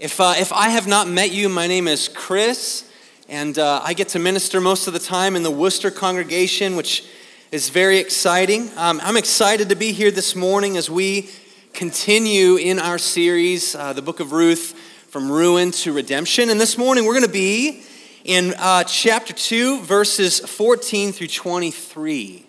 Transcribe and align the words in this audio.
If, 0.00 0.18
uh, 0.18 0.32
if 0.38 0.50
I 0.50 0.70
have 0.70 0.86
not 0.86 1.08
met 1.08 1.30
you, 1.30 1.50
my 1.50 1.66
name 1.66 1.86
is 1.86 2.08
Chris, 2.08 2.90
and 3.28 3.58
uh, 3.58 3.82
I 3.84 3.92
get 3.92 4.08
to 4.08 4.18
minister 4.18 4.58
most 4.58 4.86
of 4.86 4.94
the 4.94 4.98
time 4.98 5.36
in 5.36 5.42
the 5.42 5.50
Worcester 5.50 5.90
congregation, 5.90 6.74
which 6.74 7.04
is 7.52 7.68
very 7.68 7.98
exciting. 7.98 8.70
Um, 8.78 8.98
I'm 9.04 9.18
excited 9.18 9.68
to 9.68 9.74
be 9.74 9.92
here 9.92 10.10
this 10.10 10.34
morning 10.34 10.78
as 10.78 10.88
we 10.88 11.28
continue 11.74 12.56
in 12.56 12.78
our 12.78 12.96
series, 12.96 13.74
uh, 13.74 13.92
the 13.92 14.00
book 14.00 14.20
of 14.20 14.32
Ruth, 14.32 14.72
from 15.10 15.30
ruin 15.30 15.70
to 15.72 15.92
redemption. 15.92 16.48
And 16.48 16.58
this 16.58 16.78
morning 16.78 17.04
we're 17.04 17.12
going 17.12 17.26
to 17.26 17.30
be 17.30 17.82
in 18.24 18.54
uh, 18.56 18.84
chapter 18.84 19.34
2, 19.34 19.82
verses 19.82 20.40
14 20.40 21.12
through 21.12 21.26
23. 21.26 22.46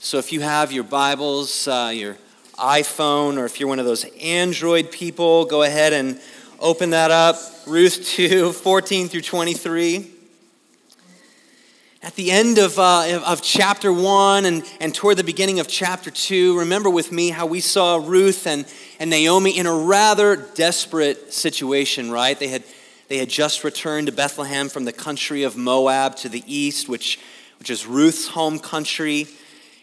So 0.00 0.18
if 0.18 0.34
you 0.34 0.42
have 0.42 0.70
your 0.70 0.84
Bibles, 0.84 1.66
uh, 1.66 1.92
your 1.94 2.18
iPhone, 2.58 3.38
or 3.38 3.46
if 3.46 3.58
you're 3.58 3.70
one 3.70 3.78
of 3.78 3.86
those 3.86 4.04
Android 4.20 4.92
people, 4.92 5.46
go 5.46 5.62
ahead 5.62 5.94
and 5.94 6.20
Open 6.60 6.90
that 6.90 7.12
up. 7.12 7.36
Ruth 7.68 8.04
2 8.04 8.52
14 8.52 9.08
through 9.08 9.20
23. 9.20 10.10
At 12.02 12.16
the 12.16 12.32
end 12.32 12.58
of, 12.58 12.76
uh, 12.80 13.22
of 13.24 13.42
chapter 13.42 13.92
1 13.92 14.44
and, 14.44 14.64
and 14.80 14.92
toward 14.92 15.18
the 15.18 15.24
beginning 15.24 15.60
of 15.60 15.68
chapter 15.68 16.10
2, 16.10 16.58
remember 16.58 16.90
with 16.90 17.12
me 17.12 17.30
how 17.30 17.46
we 17.46 17.60
saw 17.60 18.02
Ruth 18.04 18.44
and, 18.48 18.66
and 18.98 19.08
Naomi 19.08 19.56
in 19.56 19.66
a 19.66 19.72
rather 19.72 20.34
desperate 20.34 21.32
situation, 21.32 22.10
right? 22.10 22.36
They 22.36 22.48
had, 22.48 22.64
they 23.06 23.18
had 23.18 23.28
just 23.28 23.62
returned 23.62 24.08
to 24.08 24.12
Bethlehem 24.12 24.68
from 24.68 24.84
the 24.84 24.92
country 24.92 25.44
of 25.44 25.56
Moab 25.56 26.16
to 26.16 26.28
the 26.28 26.42
east, 26.44 26.88
which, 26.88 27.20
which 27.60 27.70
is 27.70 27.86
Ruth's 27.86 28.26
home 28.26 28.58
country. 28.58 29.28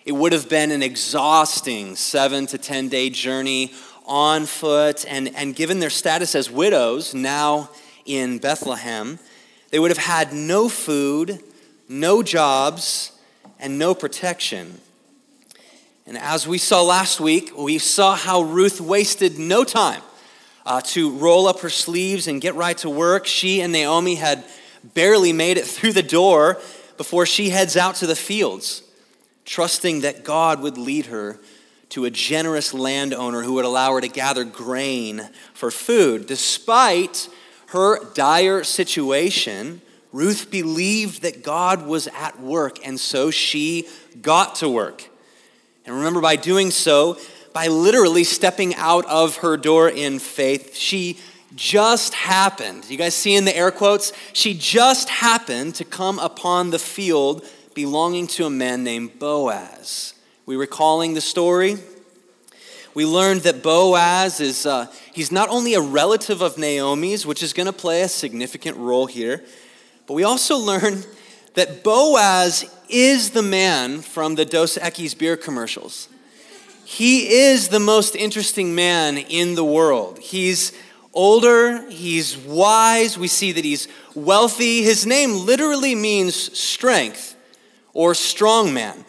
It 0.03 0.11
would 0.11 0.33
have 0.33 0.49
been 0.49 0.71
an 0.71 0.83
exhausting 0.83 1.95
seven 1.95 2.47
to 2.47 2.57
10 2.57 2.89
day 2.89 3.09
journey 3.09 3.71
on 4.05 4.45
foot, 4.45 5.05
and, 5.07 5.35
and 5.35 5.55
given 5.55 5.79
their 5.79 5.89
status 5.89 6.35
as 6.35 6.49
widows 6.49 7.13
now 7.13 7.69
in 8.05 8.37
Bethlehem, 8.37 9.19
they 9.71 9.79
would 9.79 9.91
have 9.91 9.97
had 9.97 10.31
no 10.31 10.69
food, 10.69 11.41
no 11.89 12.23
jobs, 12.23 13.11
and 13.59 13.79
no 13.79 13.95
protection. 13.95 14.79
And 16.05 16.17
as 16.17 16.47
we 16.47 16.57
saw 16.57 16.83
last 16.83 17.19
week, 17.19 17.57
we 17.57 17.79
saw 17.79 18.15
how 18.15 18.41
Ruth 18.41 18.79
wasted 18.79 19.39
no 19.39 19.63
time 19.63 20.01
uh, 20.65 20.81
to 20.81 21.11
roll 21.11 21.47
up 21.47 21.61
her 21.61 21.69
sleeves 21.69 22.27
and 22.27 22.39
get 22.39 22.55
right 22.55 22.77
to 22.79 22.89
work. 22.89 23.25
She 23.25 23.61
and 23.61 23.73
Naomi 23.73 24.15
had 24.15 24.43
barely 24.93 25.33
made 25.33 25.57
it 25.57 25.65
through 25.65 25.93
the 25.93 26.03
door 26.03 26.59
before 26.97 27.25
she 27.25 27.49
heads 27.49 27.75
out 27.75 27.95
to 27.95 28.07
the 28.07 28.15
fields, 28.15 28.83
trusting 29.45 30.01
that 30.01 30.23
God 30.23 30.61
would 30.61 30.77
lead 30.77 31.07
her 31.07 31.39
to 31.89 32.05
a 32.05 32.09
generous 32.09 32.73
landowner 32.73 33.43
who 33.43 33.53
would 33.53 33.65
allow 33.65 33.93
her 33.93 34.01
to 34.01 34.07
gather 34.07 34.43
grain 34.43 35.29
for 35.53 35.71
food. 35.71 36.27
Despite 36.27 37.29
her 37.67 38.03
dire 38.13 38.63
situation, 38.63 39.81
Ruth 40.11 40.49
believed 40.49 41.21
that 41.21 41.43
God 41.43 41.85
was 41.85 42.07
at 42.07 42.39
work, 42.39 42.85
and 42.85 42.99
so 42.99 43.31
she 43.31 43.87
got 44.21 44.55
to 44.55 44.69
work. 44.69 45.09
And 45.85 45.95
remember, 45.95 46.21
by 46.21 46.35
doing 46.35 46.71
so, 46.71 47.17
by 47.53 47.67
literally 47.67 48.23
stepping 48.23 48.75
out 48.75 49.05
of 49.05 49.37
her 49.37 49.55
door 49.55 49.89
in 49.89 50.19
faith, 50.19 50.75
she 50.75 51.19
just 51.55 52.13
happened. 52.13 52.89
You 52.89 52.97
guys 52.97 53.15
see 53.15 53.35
in 53.35 53.45
the 53.45 53.55
air 53.55 53.71
quotes? 53.71 54.11
She 54.33 54.53
just 54.53 55.09
happened 55.09 55.75
to 55.75 55.85
come 55.85 56.19
upon 56.19 56.71
the 56.71 56.79
field 56.79 57.45
belonging 57.73 58.27
to 58.27 58.45
a 58.45 58.49
man 58.49 58.83
named 58.83 59.19
Boaz. 59.19 60.14
We 60.45 60.55
recalling 60.57 61.15
the 61.15 61.21
story? 61.21 61.77
We 62.93 63.03
learned 63.05 63.41
that 63.41 63.63
Boaz 63.63 64.39
is, 64.39 64.67
uh, 64.67 64.87
he's 65.11 65.31
not 65.31 65.49
only 65.49 65.73
a 65.73 65.81
relative 65.81 66.41
of 66.41 66.59
Naomi's, 66.59 67.25
which 67.25 67.41
is 67.41 67.51
going 67.51 67.65
to 67.65 67.73
play 67.73 68.03
a 68.03 68.07
significant 68.07 68.77
role 68.77 69.07
here, 69.07 69.43
but 70.05 70.13
we 70.13 70.23
also 70.23 70.55
learned 70.71 71.07
that 71.55 71.83
Boaz 71.83 72.69
is 72.89 73.31
the 73.31 73.41
man 73.41 74.01
from 74.01 74.35
the 74.35 74.45
Dos 74.45 74.77
Equis 74.77 75.17
beer 75.17 75.35
commercials. 75.35 76.09
He 76.85 77.27
is 77.47 77.69
the 77.69 77.79
most 77.79 78.15
interesting 78.15 78.75
man 78.75 79.17
in 79.17 79.55
the 79.55 79.65
world. 79.65 80.19
He's 80.19 80.73
older, 81.11 81.89
he's 81.89 82.37
wise, 82.37 83.17
we 83.17 83.27
see 83.27 83.51
that 83.51 83.65
he's 83.65 83.87
wealthy. 84.13 84.83
His 84.83 85.07
name 85.07 85.33
literally 85.33 85.95
means 85.95 86.35
strength 86.55 87.35
or 87.93 88.13
strong 88.13 88.71
man. 88.75 89.05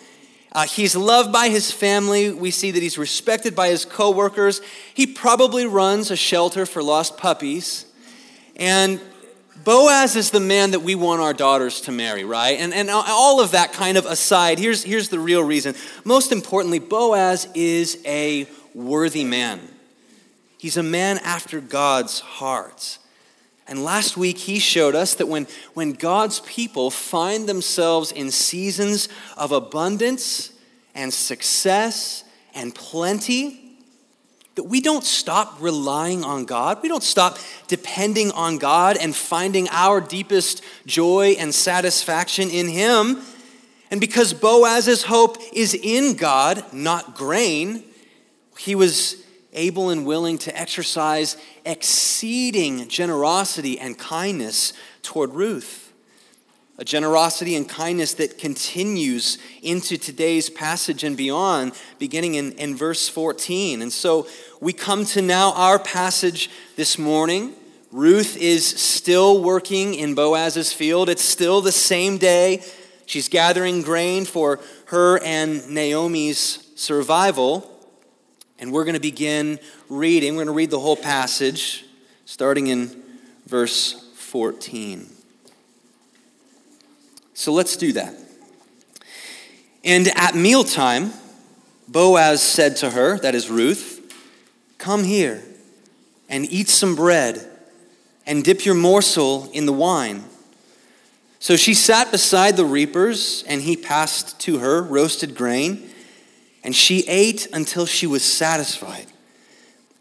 Uh, 0.56 0.62
he's 0.62 0.97
loved 0.97 1.31
by 1.31 1.50
his 1.50 1.71
family. 1.71 2.33
We 2.33 2.50
see 2.50 2.71
that 2.71 2.83
he's 2.83 2.97
respected 2.97 3.55
by 3.55 3.69
his 3.69 3.84
coworkers. 3.84 4.62
He 4.94 5.06
probably 5.06 5.67
runs 5.67 6.11
a 6.11 6.17
shelter 6.17 6.65
for 6.65 6.83
lost 6.83 7.19
puppies. 7.19 7.84
And 8.56 8.99
Boaz 9.65 10.17
is 10.17 10.31
the 10.31 10.41
man 10.41 10.71
that 10.71 10.81
we 10.81 10.94
want 10.94 11.21
our 11.21 11.34
daughters 11.34 11.83
to 11.83 11.93
marry, 11.93 12.25
right? 12.25 12.59
And, 12.59 12.72
and 12.72 12.89
all 12.89 13.43
of 13.43 13.50
that 13.50 13.75
kind 13.75 13.99
of 13.99 14.06
aside, 14.06 14.59
here's, 14.59 14.83
here's 14.83 15.11
the 15.11 15.19
real 15.19 15.44
reason. 15.44 15.75
Most 16.05 16.33
importantly, 16.33 16.78
Boaz 16.78 17.47
is 17.55 17.99
a 18.06 18.47
worthy 18.75 19.25
man. 19.25 19.61
He's 20.56 20.78
a 20.78 20.83
man 20.83 21.19
after 21.19 21.61
God's 21.61 22.21
heart. 22.21 22.97
And 23.69 23.82
last 23.82 24.16
week, 24.16 24.38
he 24.38 24.59
showed 24.59 24.94
us 24.94 25.15
that 25.15 25.27
when, 25.27 25.47
when 25.75 25.93
God's 25.93 26.41
people 26.41 26.91
find 26.91 27.49
themselves 27.49 28.12
in 28.12 28.31
seasons 28.31 29.09
of 29.37 29.50
abundance 29.50 30.53
and 30.94 31.12
success 31.12 32.22
and 32.55 32.75
plenty, 32.75 33.66
that 34.55 34.65
we 34.65 34.81
don't 34.81 35.05
stop 35.05 35.60
relying 35.60 36.25
on 36.25 36.44
God. 36.44 36.82
We 36.82 36.88
don't 36.88 37.03
stop 37.03 37.38
depending 37.66 38.31
on 38.31 38.59
God 38.59 38.97
and 38.97 39.15
finding 39.15 39.69
our 39.71 40.00
deepest 40.00 40.62
joy 40.87 41.37
and 41.38 41.55
satisfaction 41.55 42.49
in 42.49 42.69
Him. 42.69 43.21
And 43.91 44.00
because 44.00 44.32
Boaz's 44.32 45.03
hope 45.05 45.37
is 45.53 45.75
in 45.75 46.16
God, 46.16 46.65
not 46.72 47.15
grain, 47.15 47.84
he 48.59 48.75
was 48.75 49.22
able 49.56 49.91
and 49.91 50.06
willing 50.06 50.39
to 50.39 50.56
exercise 50.56 51.37
exceeding 51.65 52.87
generosity 52.89 53.81
and 53.81 53.99
kindness 53.99 54.72
toward 55.03 55.34
Ruth. 55.34 55.93
A 56.78 56.84
generosity 56.84 57.55
and 57.55 57.67
kindness 57.67 58.15
that 58.15 58.37
continues 58.37 59.39
into 59.62 59.97
today's 59.97 60.50
passage 60.50 61.05
and 61.05 61.17
beyond, 61.17 61.72
beginning 61.99 62.34
in, 62.34 62.53
in 62.53 62.77
verse 62.77 63.09
14. 63.09 63.81
And 63.81 63.91
so 63.91 64.28
we 64.61 64.75
come 64.75 65.06
to 65.06 65.22
now 65.22 65.53
our 65.55 65.78
passage 65.78 66.50
this 66.77 66.99
morning. 66.99 67.55
Ruth 67.91 68.37
is 68.37 68.67
still 68.67 69.43
working 69.43 69.94
in 69.94 70.15
Boaz's 70.15 70.71
field. 70.71 71.09
It's 71.09 71.25
still 71.25 71.62
the 71.62 71.73
same 71.73 72.19
day. 72.19 72.62
She's 73.06 73.31
gathering 73.31 73.81
grain 73.81 74.27
for 74.27 74.61
her 74.87 75.19
and 75.23 75.71
Naomi's 75.71 76.69
survival. 76.75 77.75
And 78.59 78.72
we're 78.72 78.84
going 78.84 78.94
to 78.94 79.00
begin 79.00 79.59
reading. 79.89 80.34
We're 80.34 80.44
going 80.44 80.47
to 80.47 80.53
read 80.53 80.71
the 80.71 80.81
whole 80.81 80.97
passage, 80.97 81.84
starting 82.25 82.69
in 82.69 83.03
verse 83.47 84.09
14. 84.15 85.06
So 87.34 87.53
let's 87.53 87.77
do 87.77 87.93
that. 87.93 88.15
And 89.84 90.09
at 90.17 90.34
mealtime, 90.34 91.12
Boaz 91.87 92.43
said 92.43 92.77
to 92.77 92.91
her, 92.91 93.19
that 93.19 93.34
is 93.34 93.50
Ruth, 93.50 93.97
Come 94.78 95.05
here 95.05 95.43
and 96.28 96.44
eat 96.50 96.69
some 96.69 96.97
bread 96.97 97.49
and 98.27 98.44
dip 98.44 98.65
your 98.65 98.75
morsel 98.75 99.50
in 99.53 99.67
the 99.67 99.73
wine. 99.73 100.25
So 101.38 101.56
she 101.56 101.75
sat 101.75 102.11
beside 102.11 102.56
the 102.56 102.65
reapers, 102.65 103.44
and 103.47 103.62
he 103.62 103.77
passed 103.77 104.41
to 104.41 104.59
her 104.59 104.83
roasted 104.83 105.34
grain 105.37 105.86
and 106.66 106.75
she 106.75 107.04
ate 107.06 107.47
until 107.53 107.87
she 107.87 108.09
was 108.09 108.25
satisfied, 108.25 109.06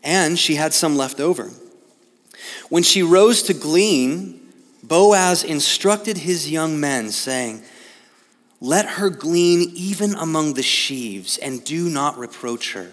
and 0.04 0.38
she 0.38 0.56
had 0.56 0.74
some 0.74 0.98
left 0.98 1.20
over. 1.20 1.52
When 2.70 2.82
she 2.82 3.04
rose 3.04 3.44
to 3.44 3.54
glean, 3.54 4.42
Boaz 4.82 5.44
instructed 5.44 6.18
his 6.18 6.50
young 6.50 6.80
men, 6.80 7.12
saying, 7.12 7.62
Let 8.60 8.88
her 8.88 9.12
glean 9.12 9.74
even 9.76 10.16
among 10.16 10.56
the 10.56 10.64
sheaves, 10.64 11.38
and 11.38 11.64
do 11.64 11.88
not 11.88 12.18
reproach 12.18 12.74
her. 12.74 12.90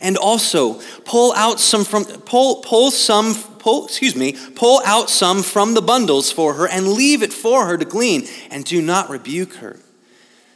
And 0.00 0.16
also 0.16 0.80
pull 1.04 1.32
out 1.34 1.60
some 1.60 1.84
from 1.84 2.04
pull 2.04 2.60
pull 2.62 2.90
some 2.90 3.34
pull 3.34 3.86
excuse 3.86 4.14
me 4.14 4.36
pull 4.54 4.82
out 4.84 5.08
some 5.08 5.42
from 5.42 5.74
the 5.74 5.80
bundles 5.80 6.30
for 6.30 6.54
her 6.54 6.68
and 6.68 6.88
leave 6.88 7.22
it 7.22 7.32
for 7.32 7.66
her 7.66 7.78
to 7.78 7.84
glean 7.84 8.28
and 8.50 8.64
do 8.64 8.82
not 8.82 9.08
rebuke 9.08 9.54
her 9.54 9.78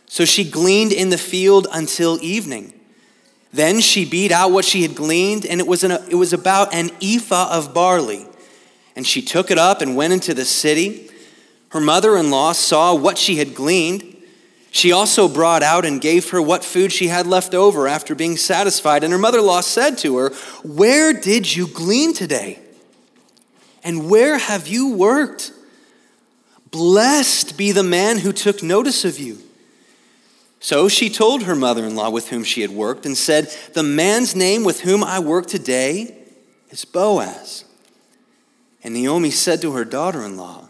so 0.07 0.25
she 0.25 0.49
gleaned 0.49 0.93
in 0.93 1.11
the 1.11 1.19
field 1.19 1.67
until 1.73 2.19
evening. 2.23 2.73
Then 3.53 3.81
she 3.81 4.05
beat 4.05 4.33
out 4.33 4.51
what 4.51 4.65
she 4.65 4.83
had 4.83 4.95
gleaned, 4.95 5.47
and 5.47 5.61
it 5.61 5.67
was, 5.67 5.83
an, 5.83 5.93
it 6.11 6.15
was 6.15 6.33
about 6.33 6.75
an 6.75 6.91
ephah 7.03 7.49
of 7.51 7.73
barley. 7.73 8.27
And 8.95 9.07
she 9.07 9.23
took 9.23 9.51
it 9.51 9.59
up 9.59 9.81
and 9.81 9.97
went 9.97 10.13
into 10.13 10.35
the 10.35 10.45
city. 10.45 11.11
Her 11.71 11.81
mother 11.81 12.17
in 12.17 12.31
law 12.31 12.53
saw 12.53 12.95
what 12.95 13.19
she 13.19 13.37
had 13.37 13.55
gleaned. 13.55 14.17
She 14.71 14.93
also 14.93 15.27
brought 15.27 15.63
out 15.63 15.85
and 15.85 16.01
gave 16.01 16.31
her 16.31 16.43
what 16.43 16.65
food 16.65 16.93
she 16.93 17.09
had 17.09 17.27
left 17.27 17.55
over 17.55 17.89
after 17.89 18.15
being 18.15 18.37
satisfied. 18.37 19.05
And 19.05 19.13
her 19.13 19.19
mother 19.19 19.39
in 19.39 19.47
law 19.47 19.63
said 19.63 19.97
to 19.99 20.19
her, 20.19 20.31
Where 20.63 21.13
did 21.13 21.55
you 21.55 21.67
glean 21.67 22.13
today? 22.13 22.59
And 23.83 24.11
where 24.11 24.37
have 24.37 24.67
you 24.67 24.95
worked? 24.95 25.53
Blessed 26.71 27.57
be 27.57 27.73
the 27.73 27.83
man 27.83 28.19
who 28.19 28.33
took 28.33 28.63
notice 28.63 29.05
of 29.05 29.19
you. 29.19 29.39
So 30.61 30.89
she 30.89 31.11
told 31.11 31.43
her 31.43 31.55
mother 31.55 31.85
in 31.85 31.95
law 31.95 32.11
with 32.11 32.29
whom 32.29 32.43
she 32.43 32.63
had 32.63 32.71
worked 32.71 33.07
and 33.07 33.17
said, 33.17 33.53
The 33.75 33.83
man's 33.83 34.35
name 34.35 34.65
with 34.65 34.81
whom 34.81 35.05
I 35.05 35.19
work 35.19 35.47
today 35.47 36.17
is 36.71 36.85
Boaz. 36.85 37.65
And 38.83 38.95
Naomi 38.95 39.31
said 39.31 39.61
to 39.63 39.73
her 39.73 39.85
daughter 39.85 40.25
in 40.25 40.37
law, 40.37 40.69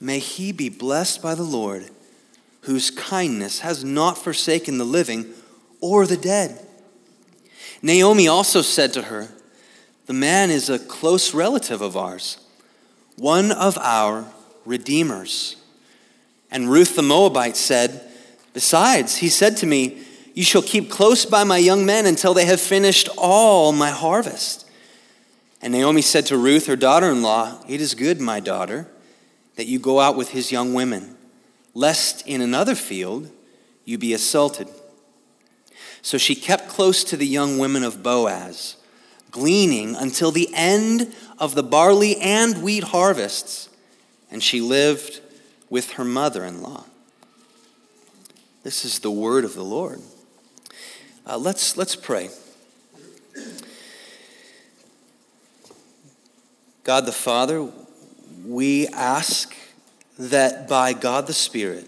May 0.00 0.18
he 0.18 0.52
be 0.52 0.68
blessed 0.68 1.22
by 1.22 1.34
the 1.34 1.42
Lord, 1.42 1.90
whose 2.62 2.90
kindness 2.90 3.60
has 3.60 3.82
not 3.82 4.18
forsaken 4.18 4.78
the 4.78 4.84
living 4.84 5.26
or 5.80 6.06
the 6.06 6.16
dead. 6.16 6.60
Naomi 7.82 8.28
also 8.28 8.62
said 8.62 8.92
to 8.94 9.02
her, 9.02 9.28
The 10.06 10.12
man 10.12 10.50
is 10.50 10.68
a 10.68 10.78
close 10.78 11.34
relative 11.34 11.80
of 11.80 11.96
ours, 11.96 12.38
one 13.16 13.52
of 13.52 13.78
our 13.78 14.26
redeemers. 14.64 15.56
And 16.50 16.70
Ruth 16.70 16.96
the 16.96 17.02
Moabite 17.02 17.56
said, 17.56 18.02
Besides, 18.56 19.18
he 19.18 19.28
said 19.28 19.58
to 19.58 19.66
me, 19.66 19.98
You 20.32 20.42
shall 20.42 20.62
keep 20.62 20.88
close 20.88 21.26
by 21.26 21.44
my 21.44 21.58
young 21.58 21.84
men 21.84 22.06
until 22.06 22.32
they 22.32 22.46
have 22.46 22.58
finished 22.58 23.10
all 23.18 23.70
my 23.70 23.90
harvest. 23.90 24.66
And 25.60 25.74
Naomi 25.74 26.00
said 26.00 26.24
to 26.26 26.38
Ruth, 26.38 26.66
her 26.66 26.74
daughter 26.74 27.10
in 27.10 27.20
law, 27.20 27.62
It 27.68 27.82
is 27.82 27.94
good, 27.94 28.18
my 28.18 28.40
daughter, 28.40 28.88
that 29.56 29.66
you 29.66 29.78
go 29.78 30.00
out 30.00 30.16
with 30.16 30.30
his 30.30 30.50
young 30.50 30.72
women, 30.72 31.18
lest 31.74 32.26
in 32.26 32.40
another 32.40 32.74
field 32.74 33.30
you 33.84 33.98
be 33.98 34.14
assaulted. 34.14 34.68
So 36.00 36.16
she 36.16 36.34
kept 36.34 36.66
close 36.66 37.04
to 37.04 37.18
the 37.18 37.26
young 37.26 37.58
women 37.58 37.84
of 37.84 38.02
Boaz, 38.02 38.76
gleaning 39.30 39.94
until 39.94 40.30
the 40.30 40.48
end 40.54 41.14
of 41.38 41.54
the 41.54 41.62
barley 41.62 42.16
and 42.16 42.62
wheat 42.62 42.84
harvests 42.84 43.68
and 44.30 44.42
she 44.42 44.62
lived 44.62 45.20
with 45.68 45.92
her 45.92 46.04
mother 46.06 46.42
in 46.42 46.62
law. 46.62 46.84
This 48.66 48.84
is 48.84 48.98
the 48.98 49.12
word 49.12 49.44
of 49.44 49.54
the 49.54 49.62
Lord. 49.62 50.00
Uh, 51.24 51.38
let's, 51.38 51.76
let's 51.76 51.94
pray. 51.94 52.30
God 56.82 57.06
the 57.06 57.12
Father, 57.12 57.70
we 58.44 58.88
ask 58.88 59.54
that 60.18 60.68
by 60.68 60.94
God 60.94 61.28
the 61.28 61.32
Spirit, 61.32 61.86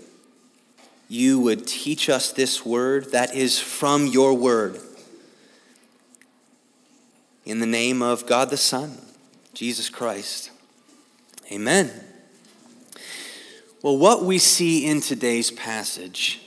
you 1.09 1.41
would 1.41 1.67
teach 1.67 2.09
us 2.09 2.31
this 2.31 2.65
word 2.65 3.11
that 3.11 3.35
is 3.35 3.59
from 3.59 4.07
your 4.07 4.35
word. 4.35 4.81
In 7.45 7.59
the 7.59 7.67
name 7.67 8.03
of 8.03 8.25
God 8.25 8.51
the 8.51 8.57
Son, 8.57 8.99
Jesus 9.53 9.89
Christ. 9.91 10.53
Amen. 11.51 11.91
Well, 13.83 13.99
what 13.99 14.23
we 14.23 14.39
see 14.39 14.87
in 14.87 15.01
today's 15.01 15.51
passage 15.51 16.43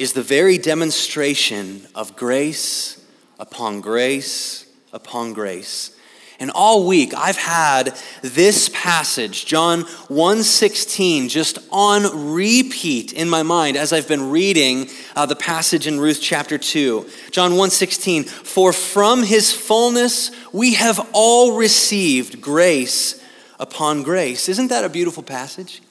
is 0.00 0.14
the 0.14 0.22
very 0.22 0.56
demonstration 0.56 1.86
of 1.94 2.16
grace 2.16 3.04
upon 3.38 3.82
grace 3.82 4.64
upon 4.94 5.34
grace. 5.34 5.94
And 6.38 6.50
all 6.52 6.86
week 6.86 7.12
I've 7.14 7.36
had 7.36 7.94
this 8.22 8.70
passage, 8.70 9.44
John 9.44 9.82
1:16, 10.08 11.28
just 11.28 11.58
on 11.70 12.32
repeat 12.32 13.12
in 13.12 13.28
my 13.28 13.42
mind 13.42 13.76
as 13.76 13.92
I've 13.92 14.08
been 14.08 14.30
reading 14.30 14.88
uh, 15.14 15.26
the 15.26 15.36
passage 15.36 15.86
in 15.86 16.00
Ruth 16.00 16.20
chapter 16.22 16.56
2. 16.56 17.06
John 17.30 17.52
1:16, 17.52 18.24
for 18.26 18.72
from 18.72 19.22
his 19.22 19.52
fullness 19.52 20.30
we 20.50 20.74
have 20.74 21.10
all 21.12 21.58
received 21.58 22.40
grace 22.40 23.20
upon 23.58 24.02
grace. 24.02 24.48
Isn't 24.48 24.68
that 24.68 24.82
a 24.82 24.88
beautiful 24.88 25.22
passage? 25.22 25.82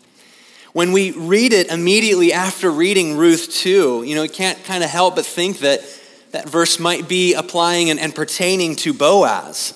When 0.73 0.91
we 0.91 1.11
read 1.11 1.51
it 1.51 1.71
immediately 1.71 2.31
after 2.31 2.69
reading 2.69 3.17
Ruth 3.17 3.51
2, 3.51 4.03
you 4.03 4.13
know, 4.13 4.21
you 4.21 4.29
can't 4.29 4.63
kind 4.63 4.83
of 4.83 4.89
help 4.91 5.15
but 5.15 5.25
think 5.25 5.59
that 5.59 5.81
that 6.29 6.47
verse 6.47 6.79
might 6.79 7.07
be 7.07 7.33
applying 7.33 7.89
and, 7.89 7.99
and 7.99 8.13
pertaining 8.13 8.75
to 8.77 8.93
Boaz. 8.93 9.73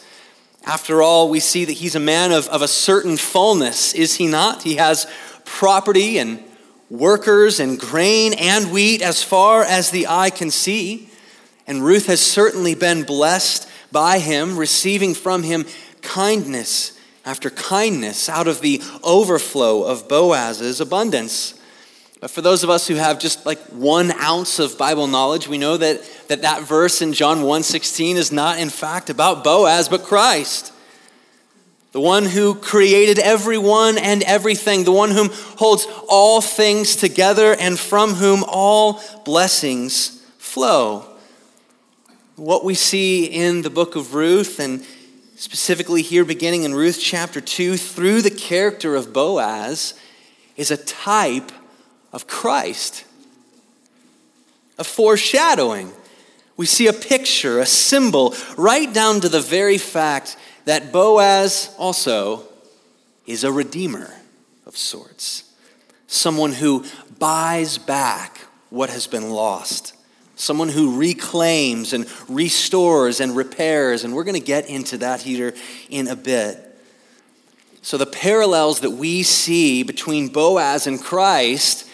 After 0.65 1.01
all, 1.01 1.29
we 1.29 1.39
see 1.39 1.65
that 1.65 1.73
he's 1.73 1.95
a 1.95 1.99
man 1.99 2.31
of, 2.31 2.47
of 2.49 2.61
a 2.61 2.67
certain 2.67 3.17
fullness, 3.17 3.95
is 3.95 4.15
he 4.15 4.27
not? 4.27 4.61
He 4.61 4.75
has 4.75 5.07
property 5.45 6.19
and 6.19 6.43
workers 6.91 7.59
and 7.59 7.79
grain 7.79 8.33
and 8.33 8.71
wheat 8.71 9.01
as 9.01 9.23
far 9.23 9.63
as 9.63 9.89
the 9.89 10.05
eye 10.05 10.29
can 10.29 10.51
see. 10.51 11.09
And 11.65 11.83
Ruth 11.83 12.05
has 12.05 12.21
certainly 12.21 12.75
been 12.75 13.01
blessed 13.01 13.67
by 13.91 14.19
him, 14.19 14.57
receiving 14.57 15.15
from 15.15 15.41
him 15.41 15.65
kindness 16.03 16.99
after 17.25 17.49
kindness 17.49 18.29
out 18.29 18.47
of 18.47 18.61
the 18.61 18.81
overflow 19.03 19.83
of 19.83 20.07
Boaz's 20.07 20.81
abundance. 20.81 21.59
But 22.19 22.31
for 22.31 22.41
those 22.41 22.63
of 22.63 22.69
us 22.69 22.87
who 22.87 22.95
have 22.95 23.19
just 23.19 23.45
like 23.45 23.59
one 23.67 24.11
ounce 24.13 24.59
of 24.59 24.77
Bible 24.77 25.07
knowledge, 25.07 25.47
we 25.47 25.57
know 25.57 25.77
that 25.77 26.01
that, 26.29 26.41
that 26.43 26.63
verse 26.63 27.01
in 27.01 27.13
John 27.13 27.39
1.16 27.39 28.15
is 28.15 28.31
not 28.31 28.59
in 28.59 28.69
fact 28.69 29.09
about 29.09 29.43
Boaz, 29.43 29.89
but 29.89 30.03
Christ. 30.03 30.71
The 31.91 32.01
one 32.01 32.25
who 32.25 32.55
created 32.55 33.19
everyone 33.19 33.99
and 33.99 34.23
everything, 34.23 34.83
the 34.83 34.91
one 34.91 35.11
whom 35.11 35.29
holds 35.31 35.85
all 36.09 36.41
things 36.41 36.95
together 36.95 37.55
and 37.59 37.77
from 37.77 38.15
whom 38.15 38.43
all 38.47 38.99
blessings 39.25 40.25
flow. 40.39 41.05
What 42.35 42.65
we 42.65 42.73
see 42.73 43.25
in 43.25 43.61
the 43.61 43.69
book 43.69 43.95
of 43.95 44.15
Ruth 44.15 44.59
and 44.59 44.83
specifically 45.35 46.01
here 46.01 46.25
beginning 46.25 46.63
in 46.63 46.73
Ruth 46.75 46.99
chapter 47.01 47.41
2, 47.41 47.77
through 47.77 48.21
the 48.21 48.31
character 48.31 48.95
of 48.95 49.13
Boaz, 49.13 49.93
is 50.55 50.71
a 50.71 50.77
type 50.77 51.51
of 52.11 52.27
Christ, 52.27 53.05
a 54.77 54.83
foreshadowing. 54.83 55.91
We 56.55 56.65
see 56.65 56.87
a 56.87 56.93
picture, 56.93 57.59
a 57.59 57.65
symbol, 57.65 58.35
right 58.57 58.91
down 58.93 59.21
to 59.21 59.29
the 59.29 59.41
very 59.41 59.77
fact 59.77 60.37
that 60.65 60.91
Boaz 60.91 61.73
also 61.77 62.43
is 63.25 63.43
a 63.43 63.51
redeemer 63.51 64.13
of 64.65 64.77
sorts, 64.77 65.51
someone 66.07 66.53
who 66.53 66.85
buys 67.17 67.77
back 67.77 68.39
what 68.69 68.89
has 68.89 69.07
been 69.07 69.29
lost 69.29 69.95
someone 70.35 70.69
who 70.69 70.97
reclaims 70.97 71.93
and 71.93 72.07
restores 72.27 73.19
and 73.19 73.35
repairs. 73.35 74.03
And 74.03 74.13
we're 74.13 74.23
going 74.23 74.39
to 74.39 74.45
get 74.45 74.69
into 74.69 74.97
that 74.99 75.21
here 75.21 75.53
in 75.89 76.07
a 76.07 76.15
bit. 76.15 76.59
So, 77.81 77.97
the 77.97 78.05
parallels 78.05 78.79
that 78.79 78.91
we 78.91 79.23
see 79.23 79.83
between 79.83 80.29
Boaz 80.29 80.87
and 80.87 81.01
Christ, 81.01 81.89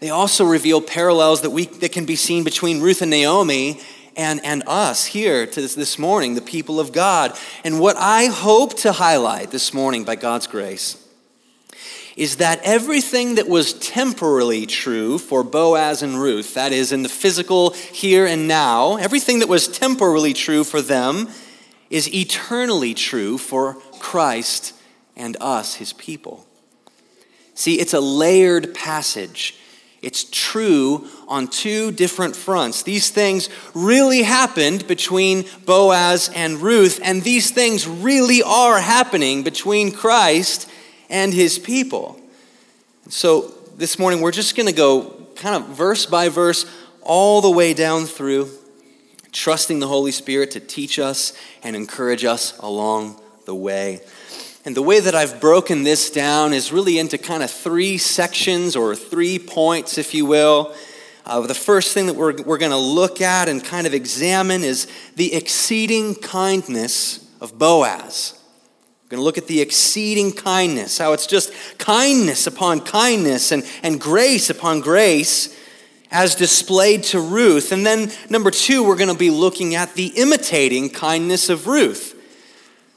they 0.00 0.08
also 0.08 0.44
reveal 0.44 0.80
parallels 0.80 1.42
that, 1.42 1.50
we, 1.50 1.66
that 1.66 1.92
can 1.92 2.06
be 2.06 2.16
seen 2.16 2.44
between 2.44 2.80
Ruth 2.80 3.02
and 3.02 3.10
Naomi 3.10 3.80
and, 4.16 4.42
and 4.42 4.62
us 4.66 5.04
here 5.04 5.46
to 5.46 5.60
this, 5.60 5.74
this 5.74 5.98
morning, 5.98 6.34
the 6.34 6.40
people 6.40 6.80
of 6.80 6.92
God. 6.92 7.36
And 7.62 7.78
what 7.78 7.96
I 7.96 8.26
hope 8.26 8.74
to 8.78 8.92
highlight 8.92 9.50
this 9.50 9.74
morning 9.74 10.04
by 10.04 10.16
God's 10.16 10.46
grace 10.46 11.07
is 12.18 12.36
that 12.36 12.60
everything 12.64 13.36
that 13.36 13.48
was 13.48 13.72
temporarily 13.74 14.66
true 14.66 15.18
for 15.18 15.44
Boaz 15.44 16.02
and 16.02 16.20
Ruth, 16.20 16.54
that 16.54 16.72
is, 16.72 16.90
in 16.90 17.04
the 17.04 17.08
physical 17.08 17.70
here 17.70 18.26
and 18.26 18.48
now, 18.48 18.96
everything 18.96 19.38
that 19.38 19.48
was 19.48 19.68
temporarily 19.68 20.32
true 20.32 20.64
for 20.64 20.82
them 20.82 21.28
is 21.90 22.12
eternally 22.12 22.92
true 22.92 23.38
for 23.38 23.74
Christ 24.00 24.74
and 25.14 25.36
us, 25.40 25.76
his 25.76 25.92
people. 25.92 26.44
See, 27.54 27.78
it's 27.78 27.94
a 27.94 28.00
layered 28.00 28.74
passage. 28.74 29.56
It's 30.02 30.24
true 30.24 31.06
on 31.28 31.46
two 31.46 31.92
different 31.92 32.34
fronts. 32.34 32.82
These 32.82 33.10
things 33.10 33.48
really 33.74 34.22
happened 34.24 34.88
between 34.88 35.44
Boaz 35.64 36.30
and 36.34 36.60
Ruth, 36.60 36.98
and 37.00 37.22
these 37.22 37.52
things 37.52 37.86
really 37.86 38.42
are 38.42 38.80
happening 38.80 39.44
between 39.44 39.92
Christ 39.92 40.68
and 41.08 41.32
his 41.32 41.58
people. 41.58 42.20
So 43.08 43.52
this 43.76 43.98
morning, 43.98 44.20
we're 44.20 44.32
just 44.32 44.56
going 44.56 44.68
to 44.68 44.74
go 44.74 45.26
kind 45.36 45.54
of 45.54 45.68
verse 45.68 46.06
by 46.06 46.28
verse 46.28 46.66
all 47.02 47.40
the 47.40 47.50
way 47.50 47.74
down 47.74 48.04
through, 48.04 48.50
trusting 49.32 49.78
the 49.78 49.86
Holy 49.86 50.12
Spirit 50.12 50.50
to 50.52 50.60
teach 50.60 50.98
us 50.98 51.32
and 51.62 51.74
encourage 51.74 52.24
us 52.24 52.58
along 52.58 53.20
the 53.46 53.54
way. 53.54 54.00
And 54.64 54.76
the 54.76 54.82
way 54.82 55.00
that 55.00 55.14
I've 55.14 55.40
broken 55.40 55.84
this 55.84 56.10
down 56.10 56.52
is 56.52 56.72
really 56.72 56.98
into 56.98 57.16
kind 57.16 57.42
of 57.42 57.50
three 57.50 57.96
sections 57.96 58.76
or 58.76 58.94
three 58.94 59.38
points, 59.38 59.96
if 59.96 60.12
you 60.12 60.26
will. 60.26 60.74
Uh, 61.24 61.40
the 61.40 61.54
first 61.54 61.94
thing 61.94 62.06
that 62.06 62.16
we're, 62.16 62.42
we're 62.42 62.58
going 62.58 62.72
to 62.72 62.76
look 62.76 63.20
at 63.20 63.48
and 63.48 63.64
kind 63.64 63.86
of 63.86 63.94
examine 63.94 64.62
is 64.62 64.86
the 65.16 65.34
exceeding 65.34 66.14
kindness 66.14 67.26
of 67.40 67.58
Boaz. 67.58 68.37
We're 69.08 69.16
going 69.16 69.20
to 69.22 69.24
look 69.24 69.38
at 69.38 69.46
the 69.46 69.62
exceeding 69.62 70.34
kindness, 70.34 70.98
how 70.98 71.14
it's 71.14 71.26
just 71.26 71.50
kindness 71.78 72.46
upon 72.46 72.80
kindness 72.80 73.52
and, 73.52 73.64
and 73.82 73.98
grace 73.98 74.50
upon 74.50 74.82
grace 74.82 75.58
as 76.10 76.34
displayed 76.34 77.04
to 77.04 77.18
Ruth. 77.18 77.72
And 77.72 77.86
then, 77.86 78.12
number 78.28 78.50
two, 78.50 78.84
we're 78.84 78.98
going 78.98 79.08
to 79.08 79.16
be 79.16 79.30
looking 79.30 79.74
at 79.74 79.94
the 79.94 80.08
imitating 80.08 80.90
kindness 80.90 81.48
of 81.48 81.66
Ruth. 81.66 82.22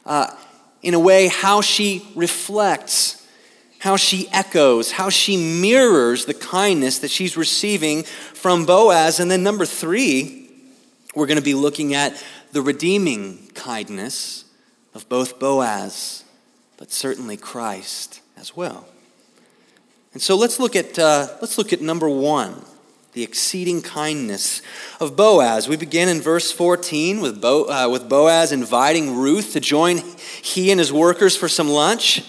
Uh, 0.05 0.27
in 0.81 0.95
a 0.95 0.99
way, 0.99 1.29
how 1.29 1.61
she 1.61 2.05
reflects, 2.13 3.25
how 3.79 3.95
she 3.95 4.27
echoes, 4.33 4.91
how 4.91 5.07
she 5.07 5.61
mirrors 5.61 6.25
the 6.25 6.33
kindness 6.33 6.99
that 6.99 7.09
she's 7.09 7.37
receiving 7.37 8.03
from 8.03 8.65
Boaz. 8.65 9.21
And 9.21 9.31
then, 9.31 9.43
number 9.43 9.65
three, 9.65 10.49
we're 11.15 11.27
going 11.27 11.39
to 11.39 11.41
be 11.41 11.53
looking 11.53 11.93
at 11.93 12.21
the 12.51 12.61
redeeming 12.61 13.49
kindness 13.53 14.43
of 14.93 15.07
both 15.09 15.39
Boaz, 15.39 16.23
but 16.77 16.91
certainly 16.91 17.37
Christ 17.37 18.21
as 18.37 18.55
well. 18.55 18.87
And 20.13 20.21
so 20.21 20.35
let's 20.35 20.59
look 20.59 20.75
at, 20.75 20.99
uh, 20.99 21.27
let's 21.39 21.57
look 21.57 21.71
at 21.71 21.81
number 21.81 22.09
one 22.09 22.65
the 23.13 23.23
exceeding 23.23 23.81
kindness 23.81 24.61
of 25.01 25.17
Boaz. 25.17 25.67
We 25.67 25.75
begin 25.75 26.07
in 26.07 26.21
verse 26.21 26.49
14 26.51 27.19
with, 27.19 27.41
Bo, 27.41 27.65
uh, 27.65 27.89
with 27.89 28.07
Boaz 28.07 28.53
inviting 28.53 29.17
Ruth 29.17 29.51
to 29.51 29.59
join 29.59 29.97
he 30.41 30.71
and 30.71 30.79
his 30.79 30.93
workers 30.93 31.35
for 31.35 31.49
some 31.49 31.67
lunch. 31.67 32.23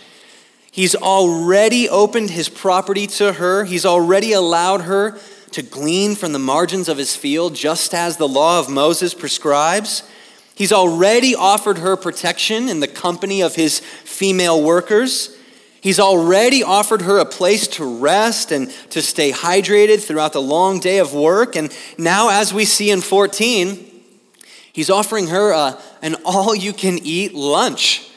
He's 0.73 0.97
already 0.97 1.89
opened 1.89 2.31
his 2.31 2.49
property 2.49 3.07
to 3.09 3.35
her, 3.35 3.65
he's 3.65 3.87
already 3.87 4.33
allowed 4.33 4.83
her 4.83 5.19
to 5.53 5.63
glean 5.63 6.15
from 6.15 6.33
the 6.33 6.39
margins 6.39 6.89
of 6.89 6.97
his 6.99 7.15
field, 7.15 7.55
just 7.55 7.95
as 7.95 8.17
the 8.17 8.27
law 8.27 8.59
of 8.59 8.71
Moses 8.71 9.15
prescribes. 9.15 10.03
He's 10.63 10.71
already 10.71 11.35
offered 11.35 11.79
her 11.79 11.97
protection 11.97 12.69
in 12.69 12.79
the 12.79 12.87
company 12.87 13.41
of 13.41 13.57
his 13.57 13.81
female 13.81 14.63
workers. 14.63 15.37
He's 15.81 15.99
already 15.99 16.63
offered 16.63 17.03
her 17.03 17.19
a 17.19 17.25
place 17.25 17.67
to 17.67 17.99
rest 17.99 18.53
and 18.53 18.71
to 18.91 19.03
stay 19.03 19.33
hydrated 19.33 20.05
throughout 20.05 20.33
the 20.33 20.41
long 20.41 20.79
day 20.79 20.99
of 20.99 21.15
work. 21.15 21.57
And 21.57 21.77
now, 21.99 22.29
as 22.29 22.55
we 22.55 22.65
see 22.65 22.93
in 22.93 23.01
14, 23.01 23.91
he's 24.73 24.89
offering 24.89 25.27
her 25.27 25.51
a, 25.51 25.81
an 26.01 26.15
all 26.25 26.55
you 26.55 26.73
can 26.73 27.01
eat 27.03 27.35
lunch, 27.35 28.09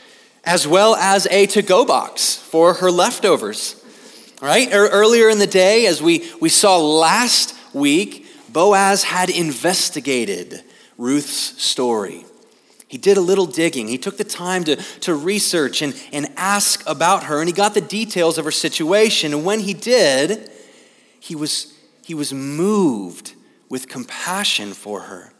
as 0.44 0.68
well 0.68 0.96
as 0.98 1.25
a 1.32 1.48
to 1.48 1.64
go 1.64 1.84
box 1.84 2.36
for 2.36 2.75
her 2.75 2.92
leftovers. 2.92 3.84
Right? 4.40 4.72
Er, 4.72 4.88
earlier 4.90 5.30
in 5.30 5.40
the 5.40 5.48
day, 5.48 5.88
as 5.88 6.00
we, 6.00 6.32
we 6.40 6.50
saw 6.50 6.78
last 6.78 7.56
week, 7.74 8.28
Boaz 8.50 9.02
had 9.02 9.32
investigated 9.32 10.62
Ruth's 10.96 11.60
story. 11.64 12.24
He 12.88 12.98
did 12.98 13.18
a 13.18 13.22
little 13.22 13.46
digging. 13.46 13.88
He 13.88 13.98
took 13.98 14.18
the 14.18 14.24
time 14.24 14.63
to, 14.65 14.75
to 14.75 15.15
research 15.15 15.82
and, 15.82 16.00
and 16.13 16.27
ask 16.38 16.88
about 16.88 17.24
her, 17.24 17.39
and 17.39 17.50
he 17.50 17.54
got 17.54 17.74
the 17.74 17.82
details 17.82 18.38
of 18.38 18.46
her 18.46 18.51
situation. 18.51 19.34
And 19.34 19.44
when 19.44 19.62
he 19.62 19.74
did, 19.74 20.51
he 21.20 21.36
was, 21.36 21.74
he 22.04 22.13
was 22.13 22.32
moved 22.34 23.34
with 23.70 23.88
compassion 23.88 24.74
for 24.74 25.01
her. 25.01 25.34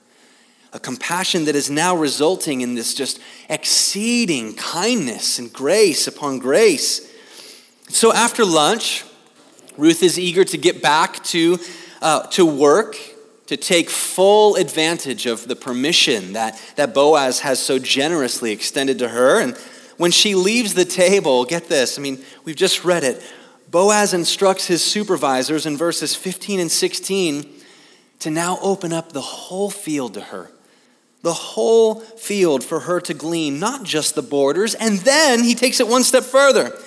A 0.74 0.80
compassion 0.80 1.46
that 1.46 1.56
is 1.56 1.70
now 1.70 1.96
resulting 1.96 2.62
in 2.62 2.76
this 2.76 2.94
just 2.94 3.20
exceeding 3.50 4.56
kindness 4.56 5.40
and 5.40 5.54
grace 5.54 6.08
upon 6.08 6.40
grace. 6.40 7.10
So 7.88 8.12
after 8.12 8.44
lunch, 8.44 9.06
Ruth 9.78 10.02
is 10.04 10.18
eager 10.18 10.44
to 10.44 10.58
get 10.58 10.82
back 10.82 11.24
to, 11.26 11.60
uh, 12.02 12.28
to 12.28 12.46
work 12.46 12.98
to 13.48 13.58
take 13.58 13.90
full 13.90 14.56
advantage 14.56 15.26
of 15.26 15.48
the 15.48 15.56
permission 15.56 16.34
that, 16.34 16.60
that 16.76 16.94
Boaz 16.94 17.42
has 17.42 17.60
so 17.60 17.78
generously 17.78 18.52
extended 18.52 19.00
to 19.00 19.10
her. 19.10 19.40
And 19.40 19.56
when 19.98 20.12
she 20.12 20.36
leaves 20.36 20.74
the 20.74 20.86
table, 20.86 21.46
get 21.46 21.70
this, 21.70 21.98
I 21.98 22.02
mean, 22.02 22.24
we've 22.44 22.56
just 22.56 22.84
read 22.84 23.04
it. 23.04 23.22
Boaz 23.70 24.14
instructs 24.14 24.68
his 24.68 24.84
supervisors 24.84 25.66
in 25.66 25.78
verses 25.78 26.16
15 26.16 26.60
and 26.60 26.72
16 26.72 27.46
to 28.20 28.30
now 28.30 28.58
open 28.62 28.94
up 28.94 29.12
the 29.12 29.22
whole 29.22 29.70
field 29.70 30.16
to 30.16 30.22
her. 30.22 30.50
The 31.22 31.34
whole 31.34 32.00
field 32.00 32.64
for 32.64 32.82
her 32.82 33.00
to 33.02 33.14
glean, 33.14 33.60
not 33.60 33.84
just 33.84 34.16
the 34.16 34.22
borders. 34.22 34.76
And 34.76 35.00
then 35.00 35.44
he 35.44 35.56
takes 35.56 35.80
it 35.80 35.88
one 35.88 36.04
step 36.04 36.24
further. 36.24 36.78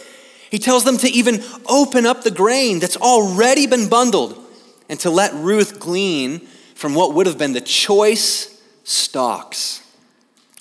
He 0.51 0.59
tells 0.59 0.85
them 0.85 0.97
to 0.99 1.09
even 1.09 1.43
open 1.69 2.07
up 2.07 2.23
the 2.23 2.31
grain 2.31 2.79
that's 2.79 2.97
already 2.97 3.67
been 3.67 3.89
bundled 3.89 4.48
and 4.89 4.99
to 5.01 5.11
let 5.11 5.35
Ruth 5.35 5.79
glean 5.79 6.41
from 6.75 6.95
what 6.95 7.15
would 7.15 7.27
have 7.27 7.39
been 7.39 7.53
the 7.53 7.61
choice 7.61 8.61
stalks. 8.85 9.83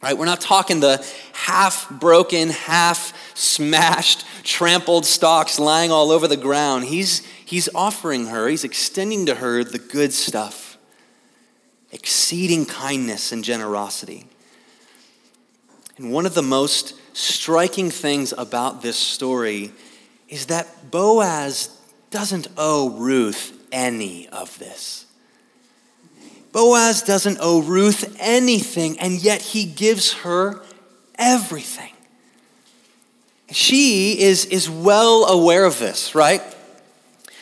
Right? 0.01 0.17
We're 0.17 0.25
not 0.25 0.41
talking 0.41 0.79
the 0.79 1.05
half 1.33 1.89
broken, 1.89 2.49
half 2.49 3.35
smashed, 3.35 4.25
trampled 4.43 5.05
stalks 5.05 5.59
lying 5.59 5.91
all 5.91 6.11
over 6.11 6.27
the 6.27 6.37
ground. 6.37 6.85
He's, 6.85 7.25
he's 7.45 7.69
offering 7.73 8.27
her, 8.27 8.47
he's 8.47 8.63
extending 8.63 9.25
to 9.25 9.35
her 9.35 9.63
the 9.63 9.79
good 9.79 10.13
stuff, 10.13 10.77
exceeding 11.91 12.65
kindness 12.65 13.31
and 13.31 13.43
generosity. 13.43 14.27
And 15.97 16.11
one 16.11 16.27
of 16.27 16.35
the 16.35 16.43
most 16.43 16.93
striking 17.13 17.89
things 17.89 18.33
about 18.37 18.83
this 18.83 18.97
story 18.97 19.71
is 20.29 20.47
that 20.47 20.91
Boaz 20.91 21.75
doesn't 22.11 22.47
owe 22.55 22.91
Ruth 22.91 23.56
any 23.71 24.27
of 24.29 24.57
this. 24.59 25.05
Boaz 26.51 27.01
doesn't 27.03 27.37
owe 27.39 27.61
Ruth 27.61 28.15
anything, 28.19 28.99
and 28.99 29.21
yet 29.21 29.41
he 29.41 29.65
gives 29.65 30.13
her 30.13 30.61
everything. 31.15 31.91
She 33.51 34.19
is, 34.19 34.45
is 34.45 34.69
well 34.69 35.25
aware 35.25 35.65
of 35.65 35.79
this, 35.79 36.15
right? 36.15 36.41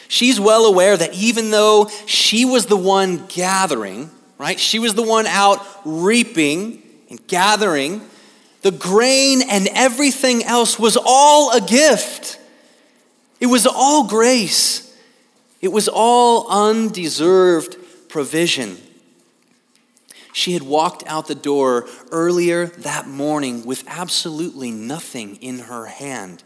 She's 0.07 0.39
well 0.39 0.65
aware 0.65 0.95
that 0.95 1.13
even 1.13 1.49
though 1.49 1.89
she 2.05 2.45
was 2.45 2.67
the 2.67 2.77
one 2.77 3.25
gathering, 3.27 4.11
right? 4.37 4.59
She 4.59 4.79
was 4.79 4.93
the 4.93 5.01
one 5.01 5.25
out 5.25 5.65
reaping 5.83 6.83
and 7.09 7.25
gathering, 7.27 8.01
the 8.61 8.71
grain 8.71 9.41
and 9.49 9.67
everything 9.73 10.43
else 10.43 10.77
was 10.77 10.97
all 11.03 11.55
a 11.55 11.61
gift. 11.61 12.39
It 13.39 13.47
was 13.47 13.67
all 13.67 14.07
grace. 14.07 14.84
It 15.65 15.71
was 15.71 15.89
all 15.91 16.47
undeserved 16.47 17.77
provision. 18.07 18.77
She 20.31 20.53
had 20.53 20.61
walked 20.61 21.03
out 21.07 21.25
the 21.25 21.33
door 21.33 21.87
earlier 22.11 22.67
that 22.67 23.07
morning 23.07 23.65
with 23.65 23.83
absolutely 23.87 24.69
nothing 24.69 25.37
in 25.37 25.57
her 25.57 25.87
hand. 25.87 26.43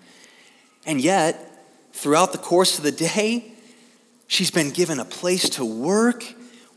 And 0.86 1.02
yet, 1.02 1.66
throughout 1.92 2.32
the 2.32 2.38
course 2.38 2.78
of 2.78 2.86
the 2.86 2.94
day, 2.94 3.52
she's 4.28 4.52
been 4.52 4.70
given 4.70 5.02
a 5.02 5.06
place 5.06 5.50
to 5.50 5.66
work, 5.66 6.24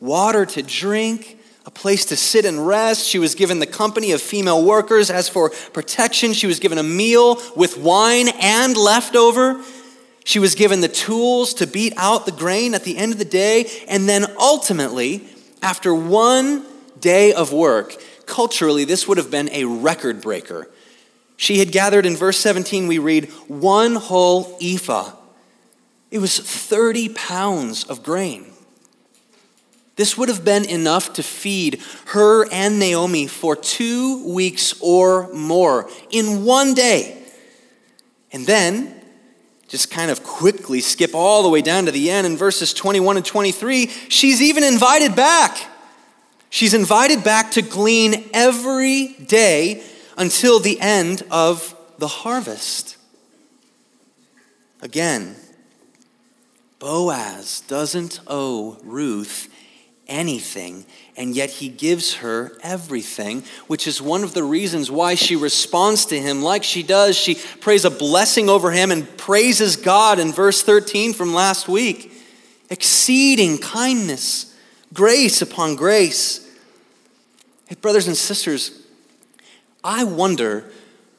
water 0.01 0.45
to 0.45 0.65
drink, 0.65 1.39
a 1.65 1.71
place 1.71 2.07
to 2.07 2.17
sit 2.17 2.45
and 2.45 2.67
rest. 2.67 3.07
She 3.07 3.21
was 3.21 3.37
given 3.37 3.61
the 3.61 3.69
company 3.69 4.11
of 4.11 4.21
female 4.21 4.65
workers. 4.65 5.13
As 5.13 5.29
for 5.29 5.51
protection, 5.73 6.33
she 6.33 6.49
was 6.49 6.59
given 6.59 6.79
a 6.79 6.83
meal 6.83 7.41
with 7.55 7.79
wine 7.79 8.31
and 8.41 8.77
leftover. 8.77 9.63
She 10.25 10.39
was 10.39 10.55
given 10.55 10.81
the 10.81 10.89
tools 10.89 11.55
to 11.55 11.67
beat 11.67 11.93
out 11.97 12.27
the 12.27 12.33
grain 12.33 12.75
at 12.75 12.85
the 12.85 12.97
end 12.97 13.13
of 13.13 13.19
the 13.19 13.25
day. 13.25 13.71
And 13.89 14.09
then 14.09 14.27
ultimately, 14.39 15.27
after 15.61 15.95
one 15.95 16.65
day 17.01 17.33
of 17.33 17.53
work, 17.53 17.97
culturally, 18.27 18.85
this 18.85 19.09
would 19.09 19.19
have 19.19 19.31
been 19.31 19.51
a 19.51 19.65
record 19.65 20.21
breaker. 20.21 20.69
She 21.37 21.59
had 21.59 21.73
gathered 21.73 22.07
in 22.07 22.17
verse 22.17 22.39
17, 22.39 22.87
we 22.87 22.99
read, 22.99 23.31
one 23.49 23.97
whole 23.97 24.57
ephah. 24.63 25.13
It 26.11 26.19
was 26.19 26.39
30 26.39 27.09
pounds 27.11 27.85
of 27.85 28.03
grain. 28.03 28.47
This 29.97 30.17
would 30.17 30.29
have 30.29 30.45
been 30.45 30.65
enough 30.65 31.13
to 31.15 31.23
feed 31.23 31.81
her 32.07 32.51
and 32.51 32.79
Naomi 32.79 33.27
for 33.27 33.57
two 33.57 34.27
weeks 34.33 34.75
or 34.81 35.33
more 35.33 35.91
in 36.11 36.45
one 36.45 36.75
day. 36.75 37.23
And 38.33 38.47
then 38.47 39.02
just 39.73 39.91
kind 39.91 40.11
of 40.11 40.23
quickly 40.23 40.83
skip 40.83 41.15
all 41.15 41.43
the 41.43 41.49
way 41.49 41.63
down 41.63 41.87
to 41.87 41.91
the 41.91 42.11
end 42.11 42.27
in 42.27 42.37
verses 42.37 42.75
21 42.75 43.17
and 43.17 43.25
23, 43.25 43.87
she's 44.11 44.43
even 44.43 44.63
invited 44.63 45.17
back. 45.17 45.67
She's 46.51 46.75
invited 46.75 47.25
back 47.25 47.53
to 47.53 47.63
glean 47.63 48.29
every 48.35 49.15
day 49.15 49.83
until 50.19 50.61
the 50.61 50.79
end 50.79 51.23
of 51.31 51.75
the 51.97 52.07
harvest. 52.07 52.99
Again, 54.83 55.37
Boaz 56.79 57.63
doesn't 57.63 58.21
owe 58.27 58.77
Ruth 58.83 59.49
anything, 60.13 60.85
and 61.17 61.35
yet 61.35 61.51
he 61.51 61.69
gives 61.69 62.17
her 62.17 62.53
everything, 62.63 63.43
which 63.67 63.87
is 63.87 64.01
one 64.01 64.23
of 64.23 64.35
the 64.35 64.45
reasons 64.45 64.91
why 64.91 65.15
she 65.15 65.35
responds 65.35 66.05
to 66.07 66.21
him 66.21 66.43
like 66.43 66.63
she 66.63 66.83
does. 66.83 67.17
She 67.17 67.37
prays 67.61 67.85
a 67.85 67.91
blessing 67.91 68.49
over 68.49 68.71
him 68.71 68.91
and 68.91 69.17
praises 69.17 69.77
God 69.77 70.19
in 70.19 70.31
verse 70.31 70.63
13 70.63 71.15
from 71.15 71.35
last 71.35 71.67
week. 71.67 72.13
Exceeding 72.71 73.59
kindness, 73.59 74.57
grace 74.93 75.43
upon 75.43 75.75
grace. 75.75 76.49
Hey, 77.67 77.77
brothers 77.81 78.07
and 78.07 78.17
sisters, 78.17 78.87
I 79.83 80.05
wonder 80.05 80.71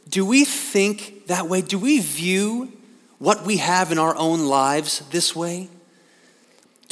do 0.09 0.25
we 0.25 0.45
think 0.45 1.27
that 1.27 1.47
way? 1.47 1.61
Do 1.61 1.79
we 1.79 1.99
view 1.99 2.71
what 3.17 3.45
we 3.45 3.57
have 3.57 3.91
in 3.91 3.97
our 3.97 4.15
own 4.15 4.45
lives 4.47 4.99
this 5.09 5.35
way? 5.35 5.69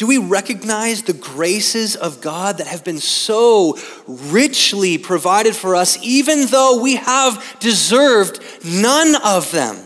Do 0.02 0.08
we 0.08 0.18
recognize 0.18 1.04
the 1.04 1.14
graces 1.14 1.96
of 1.96 2.22
God 2.22 2.58
that 2.58 2.66
have 2.66 2.84
been 2.84 2.98
so 2.98 3.78
richly 4.08 4.98
provided 4.98 5.56
for 5.56 5.76
us, 5.76 5.96
even 6.02 6.48
though 6.48 6.82
we 6.82 6.96
have 6.96 7.58
deserved 7.60 8.40
none 8.66 9.14
of 9.24 9.52
them? 9.52 9.78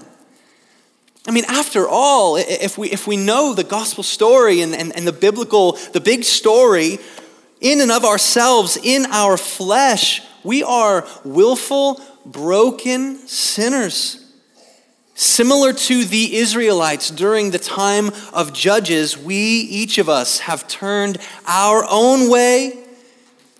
I 1.28 1.32
mean, 1.32 1.44
after 1.50 1.86
all, 1.86 2.38
if 2.38 2.78
we, 2.78 2.90
if 2.92 3.08
we 3.08 3.18
know 3.18 3.54
the 3.54 3.66
gospel 3.66 4.06
story 4.06 4.62
and, 4.62 4.74
and, 4.74 4.96
and 4.96 5.06
the 5.06 5.12
biblical, 5.12 5.74
the 5.92 6.00
big 6.00 6.24
story, 6.24 6.98
in 7.60 7.82
and 7.82 7.92
of 7.92 8.06
ourselves, 8.06 8.78
in 8.82 9.08
our 9.08 9.36
flesh, 9.36 10.22
we 10.46 10.64
are 10.64 11.06
willful, 11.26 12.00
broken 12.26 13.18
sinners. 13.28 14.25
Similar 15.18 15.72
to 15.72 16.04
the 16.04 16.36
Israelites 16.36 17.10
during 17.10 17.52
the 17.52 17.58
time 17.58 18.12
of 18.34 18.52
Judges, 18.52 19.18
we, 19.18 19.36
each 19.36 19.98
of 19.98 20.10
us, 20.10 20.40
have 20.40 20.68
turned 20.68 21.20
our 21.48 21.86
own 21.90 22.30
way, 22.30 22.84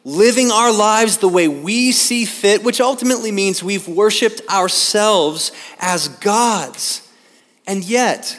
living 0.04 0.52
our 0.52 0.74
lives 0.74 1.18
the 1.18 1.30
way 1.30 1.48
we 1.48 1.94
see 1.94 2.26
fit, 2.26 2.62
which 2.62 2.82
ultimately 2.82 3.32
means 3.32 3.64
we've 3.64 3.88
worshiped 3.88 4.42
ourselves 4.50 5.54
as 5.80 6.10
gods. 6.10 7.10
And 7.66 7.86
yet, 7.86 8.38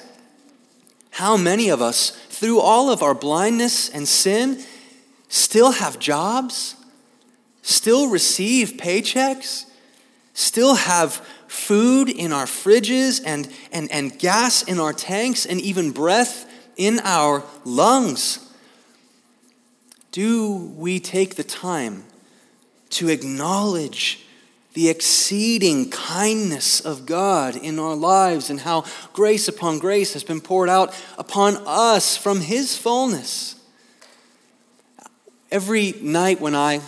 how 1.12 1.38
many 1.38 1.70
of 1.70 1.80
us, 1.80 2.11
through 2.28 2.61
all 2.61 2.90
of 2.90 3.02
our 3.02 3.14
blindness 3.14 3.88
and 3.88 4.06
sin, 4.06 4.62
still 5.30 5.73
have 5.73 5.99
jobs, 5.99 6.76
still 7.62 8.11
receive 8.11 8.73
paychecks, 8.73 9.64
still 10.35 10.75
have 10.75 11.26
food 11.49 12.09
in 12.09 12.33
our 12.33 12.47
fridges 12.47 13.21
and, 13.25 13.49
and, 13.73 13.91
and 13.91 14.19
gas 14.19 14.62
in 14.62 14.79
our 14.79 14.93
tanks 14.93 15.47
and 15.47 15.61
even 15.61 15.91
breath 15.91 16.50
in 16.76 17.00
our 17.05 17.43
lungs? 17.65 18.53
Do 20.12 20.55
we 20.76 21.00
take 21.00 21.35
the 21.35 21.45
time 21.45 22.05
to 22.91 23.09
acknowledge 23.09 24.25
the 24.73 24.88
exceeding 24.88 25.91
kindness 25.91 26.81
of 26.81 27.07
God 27.07 27.57
in 27.57 27.79
our 27.79 27.95
lives 27.95 28.50
and 28.50 28.61
how 28.61 28.85
grace 29.12 29.49
upon 29.49 29.79
grace 29.79 30.12
has 30.12 30.23
been 30.23 30.41
poured 30.41 30.69
out 30.69 30.95
upon 31.19 31.57
us 31.67 32.17
from 32.17 32.41
His 32.41 32.76
fullness? 32.76 33.55
Every 35.50 35.93
night 36.03 36.41
when 36.41 36.55
I 36.55 36.81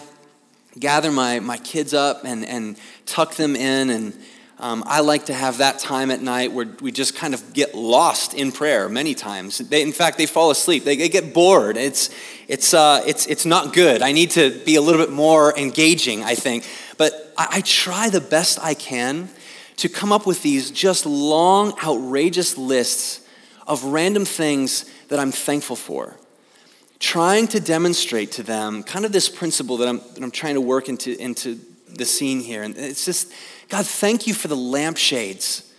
gather 0.78 1.10
my, 1.10 1.40
my 1.40 1.56
kids 1.58 1.94
up 1.94 2.24
and, 2.24 2.44
and 2.44 2.78
tuck 3.06 3.34
them 3.34 3.56
in 3.56 3.90
and 3.90 4.18
um, 4.60 4.82
I 4.86 5.00
like 5.00 5.26
to 5.26 5.34
have 5.34 5.58
that 5.58 5.78
time 5.78 6.10
at 6.10 6.20
night 6.20 6.52
where 6.52 6.66
we 6.80 6.90
just 6.90 7.14
kind 7.14 7.32
of 7.32 7.52
get 7.52 7.76
lost 7.76 8.34
in 8.34 8.50
prayer 8.50 8.88
many 8.88 9.14
times. 9.14 9.58
They, 9.58 9.82
in 9.82 9.92
fact, 9.92 10.18
they 10.18 10.26
fall 10.26 10.50
asleep. 10.50 10.82
They, 10.82 10.96
they 10.96 11.08
get 11.08 11.32
bored. 11.32 11.76
It's, 11.76 12.10
it's, 12.48 12.74
uh, 12.74 13.02
it's, 13.06 13.26
it's 13.26 13.46
not 13.46 13.72
good. 13.72 14.02
I 14.02 14.10
need 14.10 14.32
to 14.32 14.50
be 14.64 14.74
a 14.74 14.80
little 14.80 15.00
bit 15.00 15.12
more 15.12 15.56
engaging, 15.56 16.24
I 16.24 16.34
think. 16.34 16.66
But 16.96 17.32
I, 17.38 17.48
I 17.52 17.60
try 17.60 18.10
the 18.10 18.20
best 18.20 18.58
I 18.60 18.74
can 18.74 19.28
to 19.76 19.88
come 19.88 20.10
up 20.10 20.26
with 20.26 20.42
these 20.42 20.72
just 20.72 21.06
long, 21.06 21.72
outrageous 21.84 22.58
lists 22.58 23.24
of 23.64 23.84
random 23.84 24.24
things 24.24 24.86
that 25.06 25.20
I'm 25.20 25.30
thankful 25.30 25.76
for. 25.76 26.16
Trying 26.98 27.46
to 27.48 27.60
demonstrate 27.60 28.32
to 28.32 28.42
them 28.42 28.82
kind 28.82 29.04
of 29.04 29.12
this 29.12 29.28
principle 29.28 29.76
that 29.76 29.86
I'm, 29.86 29.98
that 29.98 30.22
I'm 30.24 30.32
trying 30.32 30.54
to 30.54 30.60
work 30.60 30.88
into, 30.88 31.16
into 31.22 31.60
the 31.94 32.04
scene 32.04 32.40
here. 32.40 32.62
And 32.62 32.76
it's 32.76 33.04
just 33.04 33.32
God, 33.68 33.86
thank 33.86 34.26
you 34.26 34.34
for 34.34 34.48
the 34.48 34.56
lampshades. 34.56 35.72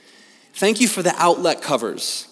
Thank 0.54 0.82
you 0.82 0.88
for 0.88 1.02
the 1.02 1.14
outlet 1.18 1.62
covers. 1.62 2.28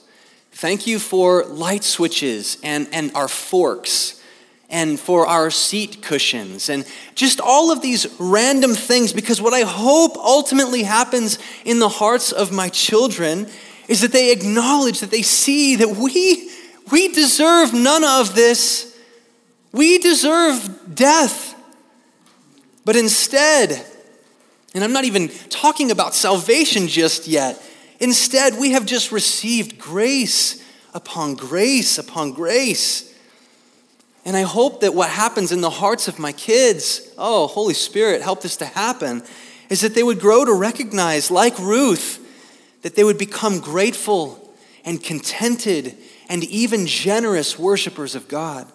Thank 0.51 0.87
you 0.87 0.99
for 0.99 1.45
light 1.45 1.83
switches 1.83 2.57
and, 2.63 2.87
and 2.91 3.11
our 3.15 3.27
forks 3.27 4.21
and 4.69 4.99
for 4.99 5.25
our 5.25 5.49
seat 5.49 6.01
cushions 6.01 6.69
and 6.69 6.85
just 7.15 7.39
all 7.39 7.71
of 7.71 7.81
these 7.81 8.07
random 8.19 8.73
things 8.73 9.13
because 9.13 9.41
what 9.41 9.53
I 9.53 9.61
hope 9.61 10.17
ultimately 10.17 10.83
happens 10.83 11.39
in 11.63 11.79
the 11.79 11.87
hearts 11.87 12.31
of 12.31 12.51
my 12.51 12.67
children 12.69 13.47
is 13.87 14.01
that 14.01 14.11
they 14.11 14.31
acknowledge 14.31 14.99
that 14.99 15.11
they 15.11 15.21
see 15.21 15.77
that 15.77 15.95
we 15.95 16.51
we 16.91 17.09
deserve 17.09 17.73
none 17.73 18.03
of 18.03 18.35
this. 18.35 18.97
We 19.71 19.99
deserve 19.99 20.95
death. 20.95 21.46
But 22.87 22.95
instead, 22.95 23.85
and 24.73 24.81
I'm 24.81 24.93
not 24.93 25.03
even 25.03 25.27
talking 25.49 25.91
about 25.91 26.15
salvation 26.15 26.87
just 26.87 27.27
yet. 27.27 27.61
Instead, 27.99 28.57
we 28.57 28.71
have 28.71 28.85
just 28.85 29.11
received 29.11 29.77
grace 29.77 30.63
upon 30.93 31.35
grace 31.35 31.97
upon 31.97 32.31
grace. 32.31 33.13
And 34.23 34.37
I 34.37 34.43
hope 34.43 34.79
that 34.79 34.93
what 34.93 35.09
happens 35.09 35.51
in 35.51 35.59
the 35.59 35.69
hearts 35.69 36.07
of 36.07 36.17
my 36.17 36.31
kids, 36.31 37.13
oh, 37.17 37.47
Holy 37.47 37.73
Spirit, 37.73 38.21
help 38.21 38.41
this 38.41 38.55
to 38.55 38.65
happen, 38.65 39.21
is 39.69 39.81
that 39.81 39.93
they 39.93 40.01
would 40.01 40.21
grow 40.21 40.45
to 40.45 40.53
recognize, 40.53 41.29
like 41.29 41.59
Ruth, 41.59 42.25
that 42.83 42.95
they 42.95 43.03
would 43.03 43.17
become 43.17 43.59
grateful 43.59 44.55
and 44.85 45.03
contented 45.03 45.97
and 46.29 46.41
even 46.45 46.87
generous 46.87 47.59
worshipers 47.59 48.15
of 48.15 48.29
God. 48.29 48.71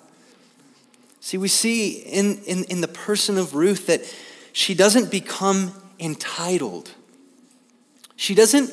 See, 1.22 1.36
we 1.38 1.46
see 1.46 1.92
in, 2.00 2.42
in, 2.46 2.64
in 2.64 2.80
the 2.80 2.88
person 2.88 3.38
of 3.38 3.54
Ruth 3.54 3.86
that 3.86 4.00
she 4.52 4.74
doesn't 4.74 5.08
become 5.08 5.72
entitled. 6.00 6.90
She 8.16 8.34
doesn't 8.34 8.72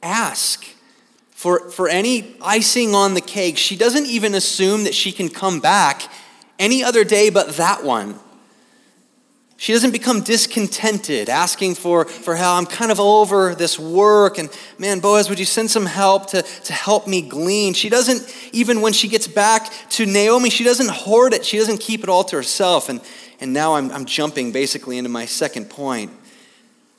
ask 0.00 0.64
for, 1.32 1.70
for 1.70 1.88
any 1.88 2.36
icing 2.40 2.94
on 2.94 3.14
the 3.14 3.20
cake. 3.20 3.58
She 3.58 3.76
doesn't 3.76 4.06
even 4.06 4.32
assume 4.32 4.84
that 4.84 4.94
she 4.94 5.10
can 5.10 5.28
come 5.28 5.58
back 5.58 6.02
any 6.56 6.84
other 6.84 7.02
day 7.02 7.30
but 7.30 7.56
that 7.56 7.82
one. 7.82 8.14
She 9.62 9.72
doesn't 9.72 9.92
become 9.92 10.22
discontented, 10.22 11.28
asking 11.28 11.76
for, 11.76 12.06
for 12.06 12.34
help. 12.34 12.58
I'm 12.58 12.66
kind 12.66 12.90
of 12.90 12.98
over 12.98 13.54
this 13.54 13.78
work. 13.78 14.36
And 14.36 14.50
man, 14.76 14.98
Boaz, 14.98 15.28
would 15.28 15.38
you 15.38 15.44
send 15.44 15.70
some 15.70 15.86
help 15.86 16.26
to, 16.30 16.42
to 16.42 16.72
help 16.72 17.06
me 17.06 17.22
glean? 17.22 17.72
She 17.72 17.88
doesn't, 17.88 18.26
even 18.50 18.80
when 18.80 18.92
she 18.92 19.06
gets 19.06 19.28
back 19.28 19.72
to 19.90 20.04
Naomi, 20.04 20.50
she 20.50 20.64
doesn't 20.64 20.90
hoard 20.90 21.32
it. 21.32 21.44
She 21.44 21.58
doesn't 21.58 21.78
keep 21.78 22.02
it 22.02 22.08
all 22.08 22.24
to 22.24 22.34
herself. 22.34 22.88
And, 22.88 23.00
and 23.38 23.52
now 23.52 23.76
I'm, 23.76 23.92
I'm 23.92 24.04
jumping 24.04 24.50
basically 24.50 24.98
into 24.98 25.10
my 25.10 25.26
second 25.26 25.70
point. 25.70 26.10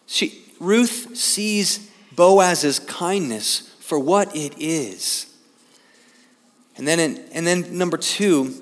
She, 0.06 0.42
Ruth 0.58 1.18
sees 1.18 1.92
Boaz's 2.16 2.80
kindness 2.80 3.76
for 3.82 4.00
what 4.00 4.34
it 4.34 4.54
is. 4.58 5.36
And 6.78 6.88
then, 6.88 7.02
in, 7.02 7.26
and 7.34 7.46
then 7.46 7.78
number 7.78 7.98
two, 7.98 8.54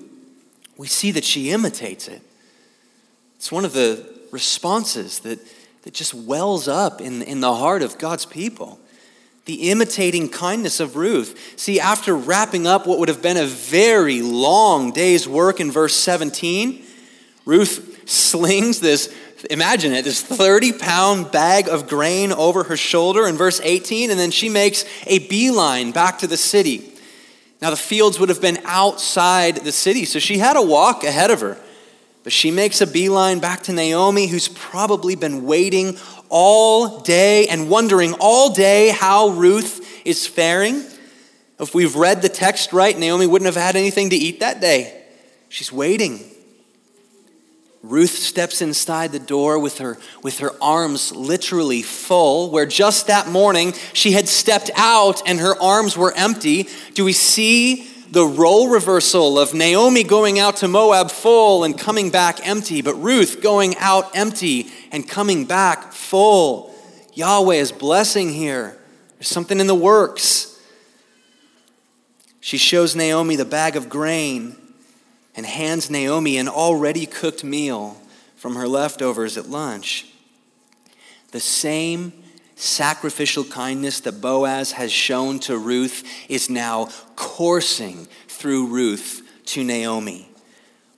we 0.76 0.88
see 0.88 1.12
that 1.12 1.24
she 1.24 1.52
imitates 1.52 2.08
it. 2.08 2.24
It's 3.42 3.52
one 3.52 3.66
of 3.66 3.74
the 3.74 4.08
responses 4.30 5.22
that, 5.22 5.40
that 5.82 5.96
just 5.96 6.14
wells 6.14 6.68
up 6.68 7.02
in, 7.02 7.24
in 7.24 7.40
the 7.40 7.56
heart 7.56 7.82
of 7.82 7.98
God's 7.98 8.24
people. 8.24 8.80
The 9.46 9.72
imitating 9.72 10.30
kindness 10.30 10.80
of 10.80 10.96
Ruth. 10.96 11.56
See, 11.58 11.80
after 11.80 12.16
wrapping 12.16 12.68
up 12.68 12.86
what 12.86 13.00
would 13.00 13.10
have 13.10 13.24
been 13.24 13.38
a 13.38 13.48
very 13.48 14.22
long 14.22 14.92
day's 14.92 15.28
work 15.28 15.60
in 15.60 15.72
verse 15.72 15.96
17, 15.96 16.84
Ruth 17.44 18.08
slings 18.08 18.80
this 18.80 19.12
imagine 19.50 19.94
it, 19.94 20.04
this 20.04 20.22
30 20.22 20.74
pound 20.74 21.32
bag 21.32 21.68
of 21.68 21.88
grain 21.88 22.32
over 22.32 22.66
her 22.66 22.78
shoulder 22.78 23.26
in 23.26 23.38
verse 23.38 23.60
18, 23.64 24.12
and 24.12 24.20
then 24.20 24.30
she 24.30 24.50
makes 24.50 24.86
a 25.08 25.18
beeline 25.18 25.92
back 25.92 26.20
to 26.20 26.28
the 26.28 26.38
city. 26.38 26.94
Now, 27.60 27.72
the 27.72 27.76
fields 27.76 28.20
would 28.20 28.30
have 28.30 28.40
been 28.40 28.60
outside 28.66 29.56
the 29.58 29.72
city, 29.72 30.06
so 30.06 30.20
she 30.20 30.38
had 30.38 30.58
a 30.58 30.62
walk 30.62 31.04
ahead 31.04 31.32
of 31.32 31.42
her. 31.42 31.58
But 32.24 32.32
she 32.32 32.52
makes 32.52 32.82
a 32.82 32.88
beeline 32.88 33.40
back 33.40 33.64
to 33.64 33.74
Naomi, 33.74 34.28
who's 34.28 34.48
probably 34.48 35.16
been 35.16 35.46
waiting 35.46 35.98
all 36.30 37.00
day 37.00 37.48
and 37.48 37.70
wondering 37.70 38.14
all 38.20 38.54
day 38.54 38.90
how 38.90 39.30
Ruth 39.30 40.06
is 40.06 40.28
faring. 40.28 40.84
If 41.60 41.74
we've 41.74 41.96
read 41.96 42.22
the 42.22 42.30
text 42.30 42.74
right, 42.74 42.98
Naomi 42.98 43.28
wouldn't 43.28 43.48
have 43.48 43.62
had 43.62 43.76
anything 43.76 44.12
to 44.12 44.16
eat 44.16 44.40
that 44.40 44.62
day. 44.62 45.04
She's 45.50 45.72
waiting. 45.72 46.20
Ruth 47.84 48.12
steps 48.12 48.62
inside 48.62 49.12
the 49.12 49.20
door 49.20 49.58
with 49.58 49.80
her, 49.80 49.98
with 50.22 50.40
her 50.40 50.52
arms 50.62 51.16
literally 51.16 51.82
full, 51.82 52.52
where 52.52 52.68
just 52.68 53.08
that 53.08 53.28
morning 53.28 53.74
she 53.94 54.12
had 54.12 54.30
stepped 54.30 54.70
out 54.76 55.28
and 55.28 55.40
her 55.40 55.60
arms 55.60 55.98
were 55.98 56.14
empty. 56.16 56.70
Do 56.94 57.04
we 57.04 57.14
see 57.14 57.91
the 58.12 58.26
role 58.26 58.68
reversal 58.68 59.40
of 59.40 59.54
Naomi 59.54 60.04
going 60.04 60.38
out 60.38 60.58
to 60.58 60.68
Moab 60.68 61.10
full 61.10 61.64
and 61.64 61.80
coming 61.80 62.10
back 62.10 62.46
empty, 62.46 62.82
but 62.82 62.94
Ruth 62.96 63.42
going 63.42 63.76
out 63.78 64.16
empty 64.16 64.70
and 64.92 65.08
coming 65.08 65.46
back 65.46 65.94
full? 65.94 66.76
Yahweh 67.14 67.56
is 67.56 67.72
blessing 67.72 68.34
here. 68.34 68.78
There's 69.18 69.30
something 69.30 69.62
in 69.62 69.68
the 69.68 69.76
works. 69.76 70.60
She 72.42 72.58
shows 72.58 72.96
Naomi 72.96 73.38
the 73.38 73.46
bag 73.46 73.78
of 73.78 73.88
grain 73.88 74.58
and 75.36 75.46
hands 75.46 75.90
Naomi 75.90 76.38
an 76.38 76.50
already 76.50 77.06
cooked 77.06 77.44
meal 77.46 77.98
from 78.36 78.56
her 78.56 78.68
leftovers 78.68 79.38
at 79.38 79.50
lunch. 79.50 80.08
The 81.32 81.40
same 81.40 82.12
sacrificial 82.62 83.44
kindness 83.44 84.02
that 84.02 84.22
Boaz 84.22 84.74
has 84.74 84.92
shown 84.92 85.40
to 85.40 85.58
Ruth 85.58 86.04
is 86.30 86.50
now 86.50 86.90
coursing 87.16 88.08
through 88.28 88.68
Ruth 88.68 89.22
to 89.46 89.64
Naomi. 89.64 90.30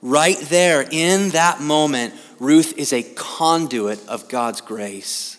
Right 0.02 0.38
there 0.38 0.86
in 0.92 1.30
that 1.30 1.62
moment, 1.62 2.14
Ruth 2.40 2.78
is 2.78 2.92
a 2.92 3.04
conduit 3.04 4.06
of 4.08 4.28
God's 4.28 4.60
grace. 4.60 5.38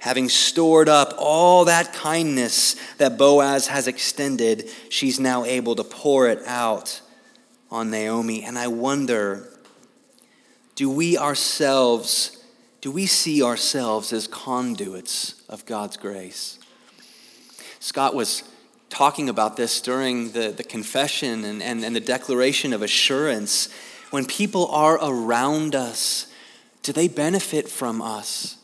Having 0.00 0.28
stored 0.28 0.90
up 0.90 1.14
all 1.16 1.64
that 1.64 1.94
kindness 1.94 2.76
that 2.98 3.16
Boaz 3.16 3.68
has 3.68 3.88
extended, 3.88 4.68
she's 4.90 5.18
now 5.18 5.44
able 5.44 5.74
to 5.76 5.84
pour 5.84 6.28
it 6.28 6.42
out 6.46 7.00
on 7.70 7.90
Naomi. 7.90 8.44
And 8.44 8.58
I 8.58 8.68
wonder 8.68 9.48
do 10.74 10.90
we 10.90 11.16
ourselves, 11.16 12.43
do 12.84 12.90
we 12.90 13.06
see 13.06 13.42
ourselves 13.42 14.12
as 14.12 14.26
conduits 14.26 15.42
of 15.48 15.64
God's 15.64 15.96
grace? 15.96 16.58
Scott 17.80 18.14
was 18.14 18.42
talking 18.90 19.30
about 19.30 19.56
this 19.56 19.80
during 19.80 20.32
the, 20.32 20.50
the 20.50 20.64
confession 20.64 21.46
and, 21.46 21.62
and, 21.62 21.82
and 21.82 21.96
the 21.96 22.00
declaration 22.00 22.74
of 22.74 22.82
assurance. 22.82 23.72
When 24.10 24.26
people 24.26 24.66
are 24.66 24.98
around 25.02 25.74
us, 25.74 26.26
do 26.82 26.92
they 26.92 27.08
benefit 27.08 27.70
from 27.70 28.02
us? 28.02 28.58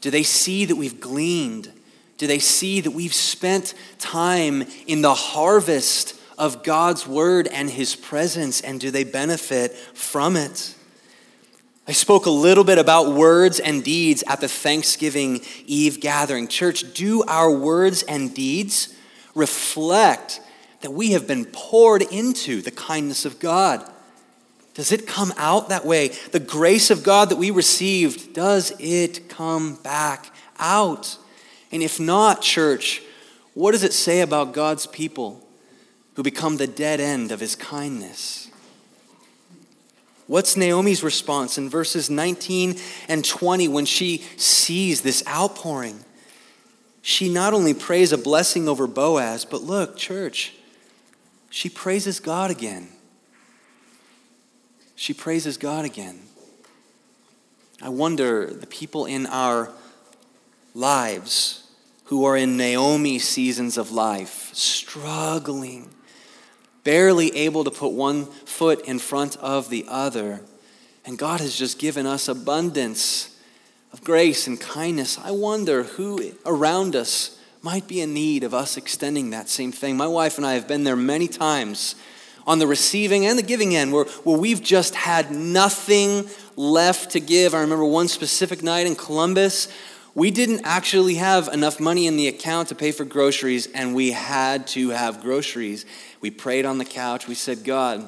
Do 0.00 0.10
they 0.10 0.24
see 0.24 0.64
that 0.64 0.74
we've 0.74 1.00
gleaned? 1.00 1.72
Do 2.18 2.26
they 2.26 2.40
see 2.40 2.80
that 2.80 2.90
we've 2.90 3.14
spent 3.14 3.74
time 4.00 4.64
in 4.88 5.02
the 5.02 5.14
harvest 5.14 6.20
of 6.36 6.64
God's 6.64 7.06
word 7.06 7.46
and 7.46 7.70
his 7.70 7.94
presence? 7.94 8.60
And 8.60 8.80
do 8.80 8.90
they 8.90 9.04
benefit 9.04 9.70
from 9.70 10.34
it? 10.34 10.74
I 11.86 11.92
spoke 11.92 12.26
a 12.26 12.30
little 12.30 12.62
bit 12.62 12.78
about 12.78 13.12
words 13.12 13.58
and 13.58 13.82
deeds 13.82 14.22
at 14.28 14.40
the 14.40 14.48
Thanksgiving 14.48 15.40
Eve 15.66 16.00
gathering. 16.00 16.46
Church, 16.46 16.94
do 16.94 17.24
our 17.24 17.50
words 17.50 18.04
and 18.04 18.32
deeds 18.32 18.94
reflect 19.34 20.40
that 20.80 20.92
we 20.92 21.12
have 21.12 21.26
been 21.26 21.44
poured 21.46 22.02
into 22.02 22.62
the 22.62 22.70
kindness 22.70 23.24
of 23.24 23.40
God? 23.40 23.84
Does 24.74 24.92
it 24.92 25.06
come 25.06 25.32
out 25.36 25.68
that 25.68 25.84
way? 25.84 26.08
The 26.30 26.40
grace 26.40 26.90
of 26.90 27.02
God 27.02 27.30
that 27.30 27.36
we 27.36 27.50
received, 27.50 28.32
does 28.32 28.72
it 28.78 29.28
come 29.28 29.74
back 29.76 30.32
out? 30.58 31.18
And 31.72 31.82
if 31.82 31.98
not, 31.98 32.42
church, 32.42 33.02
what 33.54 33.72
does 33.72 33.82
it 33.82 33.92
say 33.92 34.20
about 34.20 34.54
God's 34.54 34.86
people 34.86 35.46
who 36.14 36.22
become 36.22 36.56
the 36.56 36.66
dead 36.66 37.00
end 37.00 37.32
of 37.32 37.40
his 37.40 37.56
kindness? 37.56 38.41
What's 40.32 40.56
Naomi's 40.56 41.02
response 41.02 41.58
in 41.58 41.68
verses 41.68 42.08
19 42.08 42.76
and 43.06 43.22
20 43.22 43.68
when 43.68 43.84
she 43.84 44.24
sees 44.38 45.02
this 45.02 45.22
outpouring? 45.28 46.06
She 47.02 47.28
not 47.28 47.52
only 47.52 47.74
prays 47.74 48.12
a 48.12 48.16
blessing 48.16 48.66
over 48.66 48.86
Boaz, 48.86 49.44
but 49.44 49.60
look, 49.60 49.94
church, 49.98 50.54
she 51.50 51.68
praises 51.68 52.18
God 52.18 52.50
again. 52.50 52.88
She 54.96 55.12
praises 55.12 55.58
God 55.58 55.84
again. 55.84 56.18
I 57.82 57.90
wonder 57.90 58.46
the 58.46 58.66
people 58.66 59.04
in 59.04 59.26
our 59.26 59.70
lives 60.74 61.68
who 62.04 62.24
are 62.24 62.38
in 62.38 62.56
Naomi 62.56 63.18
seasons 63.18 63.76
of 63.76 63.92
life, 63.92 64.48
struggling 64.54 65.90
barely 66.84 67.34
able 67.36 67.64
to 67.64 67.70
put 67.70 67.92
one 67.92 68.26
foot 68.26 68.84
in 68.86 68.98
front 68.98 69.36
of 69.36 69.70
the 69.70 69.84
other. 69.88 70.40
And 71.04 71.18
God 71.18 71.40
has 71.40 71.56
just 71.56 71.78
given 71.78 72.06
us 72.06 72.28
abundance 72.28 73.36
of 73.92 74.02
grace 74.04 74.46
and 74.46 74.60
kindness. 74.60 75.18
I 75.18 75.30
wonder 75.30 75.84
who 75.84 76.32
around 76.46 76.96
us 76.96 77.38
might 77.60 77.86
be 77.86 78.00
in 78.00 78.14
need 78.14 78.42
of 78.42 78.54
us 78.54 78.76
extending 78.76 79.30
that 79.30 79.48
same 79.48 79.72
thing. 79.72 79.96
My 79.96 80.06
wife 80.06 80.36
and 80.36 80.46
I 80.46 80.54
have 80.54 80.66
been 80.66 80.84
there 80.84 80.96
many 80.96 81.28
times 81.28 81.94
on 82.44 82.58
the 82.58 82.66
receiving 82.66 83.24
and 83.26 83.38
the 83.38 83.42
giving 83.42 83.76
end 83.76 83.92
where, 83.92 84.04
where 84.24 84.36
we've 84.36 84.62
just 84.62 84.96
had 84.96 85.30
nothing 85.30 86.28
left 86.56 87.12
to 87.12 87.20
give. 87.20 87.54
I 87.54 87.60
remember 87.60 87.84
one 87.84 88.08
specific 88.08 88.62
night 88.62 88.86
in 88.86 88.96
Columbus 88.96 89.68
we 90.14 90.30
didn't 90.30 90.60
actually 90.64 91.14
have 91.14 91.48
enough 91.48 91.80
money 91.80 92.06
in 92.06 92.16
the 92.16 92.28
account 92.28 92.68
to 92.68 92.74
pay 92.74 92.92
for 92.92 93.04
groceries, 93.06 93.66
and 93.68 93.94
we 93.94 94.10
had 94.10 94.66
to 94.68 94.90
have 94.90 95.22
groceries. 95.22 95.86
We 96.22 96.30
prayed 96.30 96.64
on 96.64 96.78
the 96.78 96.86
couch. 96.86 97.28
We 97.28 97.34
said, 97.34 97.64
God, 97.64 98.02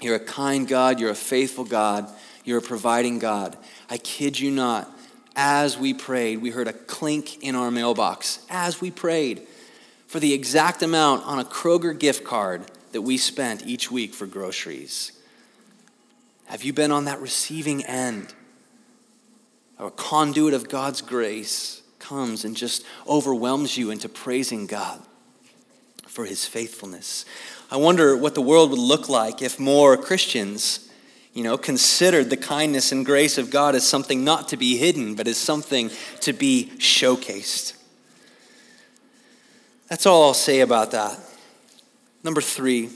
you're 0.00 0.16
a 0.16 0.20
kind 0.20 0.66
God. 0.66 0.98
You're 0.98 1.10
a 1.10 1.14
faithful 1.14 1.64
God. 1.64 2.08
You're 2.44 2.58
a 2.58 2.62
providing 2.62 3.20
God. 3.20 3.56
I 3.88 3.98
kid 3.98 4.40
you 4.40 4.50
not. 4.50 4.90
As 5.36 5.78
we 5.78 5.94
prayed, 5.94 6.38
we 6.38 6.50
heard 6.50 6.66
a 6.66 6.72
clink 6.72 7.44
in 7.44 7.54
our 7.54 7.70
mailbox. 7.70 8.44
As 8.50 8.80
we 8.80 8.90
prayed 8.90 9.42
for 10.08 10.18
the 10.18 10.32
exact 10.32 10.82
amount 10.82 11.24
on 11.24 11.38
a 11.38 11.44
Kroger 11.44 11.96
gift 11.96 12.24
card 12.24 12.68
that 12.90 13.02
we 13.02 13.16
spent 13.16 13.64
each 13.64 13.92
week 13.92 14.12
for 14.12 14.26
groceries. 14.26 15.12
Have 16.46 16.64
you 16.64 16.72
been 16.72 16.90
on 16.90 17.04
that 17.04 17.20
receiving 17.20 17.84
end? 17.84 18.34
a 19.80 19.90
conduit 19.90 20.52
of 20.52 20.68
God's 20.68 21.00
grace 21.00 21.82
comes 21.98 22.44
and 22.44 22.54
just 22.54 22.84
overwhelms 23.08 23.78
you 23.78 23.90
into 23.90 24.10
praising 24.10 24.66
God 24.66 25.00
for 26.10 26.24
his 26.24 26.44
faithfulness. 26.44 27.24
I 27.70 27.76
wonder 27.76 28.16
what 28.16 28.34
the 28.34 28.42
world 28.42 28.70
would 28.70 28.80
look 28.80 29.08
like 29.08 29.42
if 29.42 29.60
more 29.60 29.96
Christians, 29.96 30.90
you 31.32 31.44
know, 31.44 31.56
considered 31.56 32.30
the 32.30 32.36
kindness 32.36 32.90
and 32.90 33.06
grace 33.06 33.38
of 33.38 33.50
God 33.50 33.76
as 33.76 33.86
something 33.86 34.24
not 34.24 34.48
to 34.48 34.56
be 34.56 34.76
hidden, 34.76 35.14
but 35.14 35.28
as 35.28 35.36
something 35.36 35.88
to 36.20 36.32
be 36.32 36.72
showcased. 36.78 37.74
That's 39.88 40.04
all 40.04 40.24
I'll 40.24 40.34
say 40.34 40.60
about 40.60 40.90
that. 40.90 41.18
Number 42.24 42.40
three, 42.40 42.90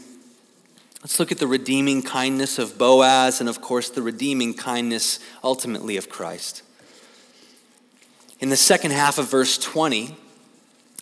let's 1.00 1.20
look 1.20 1.30
at 1.30 1.38
the 1.38 1.46
redeeming 1.46 2.02
kindness 2.02 2.58
of 2.58 2.76
Boaz 2.76 3.38
and, 3.38 3.48
of 3.48 3.60
course, 3.60 3.90
the 3.90 4.02
redeeming 4.02 4.54
kindness 4.54 5.20
ultimately 5.44 5.96
of 5.96 6.08
Christ. 6.08 6.62
In 8.40 8.48
the 8.48 8.56
second 8.56 8.90
half 8.90 9.18
of 9.18 9.30
verse 9.30 9.56
20, 9.56 10.16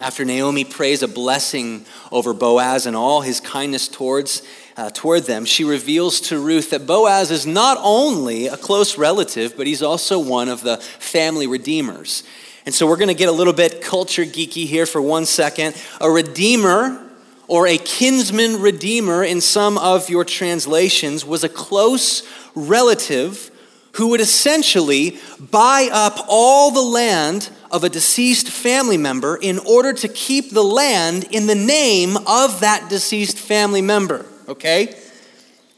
after 0.00 0.24
Naomi 0.24 0.64
prays 0.64 1.02
a 1.02 1.08
blessing 1.08 1.84
over 2.10 2.32
Boaz 2.32 2.86
and 2.86 2.96
all 2.96 3.20
his 3.20 3.40
kindness 3.40 3.88
towards, 3.88 4.42
uh, 4.76 4.90
toward 4.90 5.24
them, 5.24 5.44
she 5.44 5.64
reveals 5.64 6.20
to 6.22 6.38
Ruth 6.38 6.70
that 6.70 6.86
Boaz 6.86 7.30
is 7.30 7.46
not 7.46 7.78
only 7.80 8.46
a 8.46 8.56
close 8.56 8.96
relative, 8.98 9.56
but 9.56 9.66
he's 9.66 9.82
also 9.82 10.18
one 10.18 10.48
of 10.48 10.62
the 10.62 10.78
family 10.78 11.46
redeemers. 11.46 12.24
And 12.64 12.74
so 12.74 12.86
we're 12.86 12.96
going 12.96 13.08
to 13.08 13.14
get 13.14 13.28
a 13.28 13.32
little 13.32 13.52
bit 13.52 13.82
culture 13.82 14.24
geeky 14.24 14.66
here 14.66 14.86
for 14.86 15.02
one 15.02 15.26
second. 15.26 15.74
A 16.00 16.10
redeemer 16.10 17.08
or 17.48 17.66
a 17.66 17.76
kinsman 17.76 18.60
redeemer 18.60 19.22
in 19.22 19.40
some 19.40 19.76
of 19.78 20.08
your 20.08 20.24
translations 20.24 21.24
was 21.24 21.44
a 21.44 21.48
close 21.48 22.22
relative 22.54 23.50
who 23.96 24.08
would 24.08 24.20
essentially 24.20 25.18
buy 25.38 25.88
up 25.92 26.24
all 26.28 26.70
the 26.70 26.80
land 26.80 27.50
of 27.72 27.82
a 27.84 27.88
deceased 27.88 28.48
family 28.48 28.98
member 28.98 29.36
in 29.40 29.58
order 29.60 29.94
to 29.94 30.06
keep 30.06 30.50
the 30.50 30.62
land 30.62 31.24
in 31.30 31.46
the 31.46 31.54
name 31.54 32.16
of 32.26 32.60
that 32.60 32.90
deceased 32.90 33.38
family 33.38 33.80
member, 33.80 34.26
okay? 34.46 34.94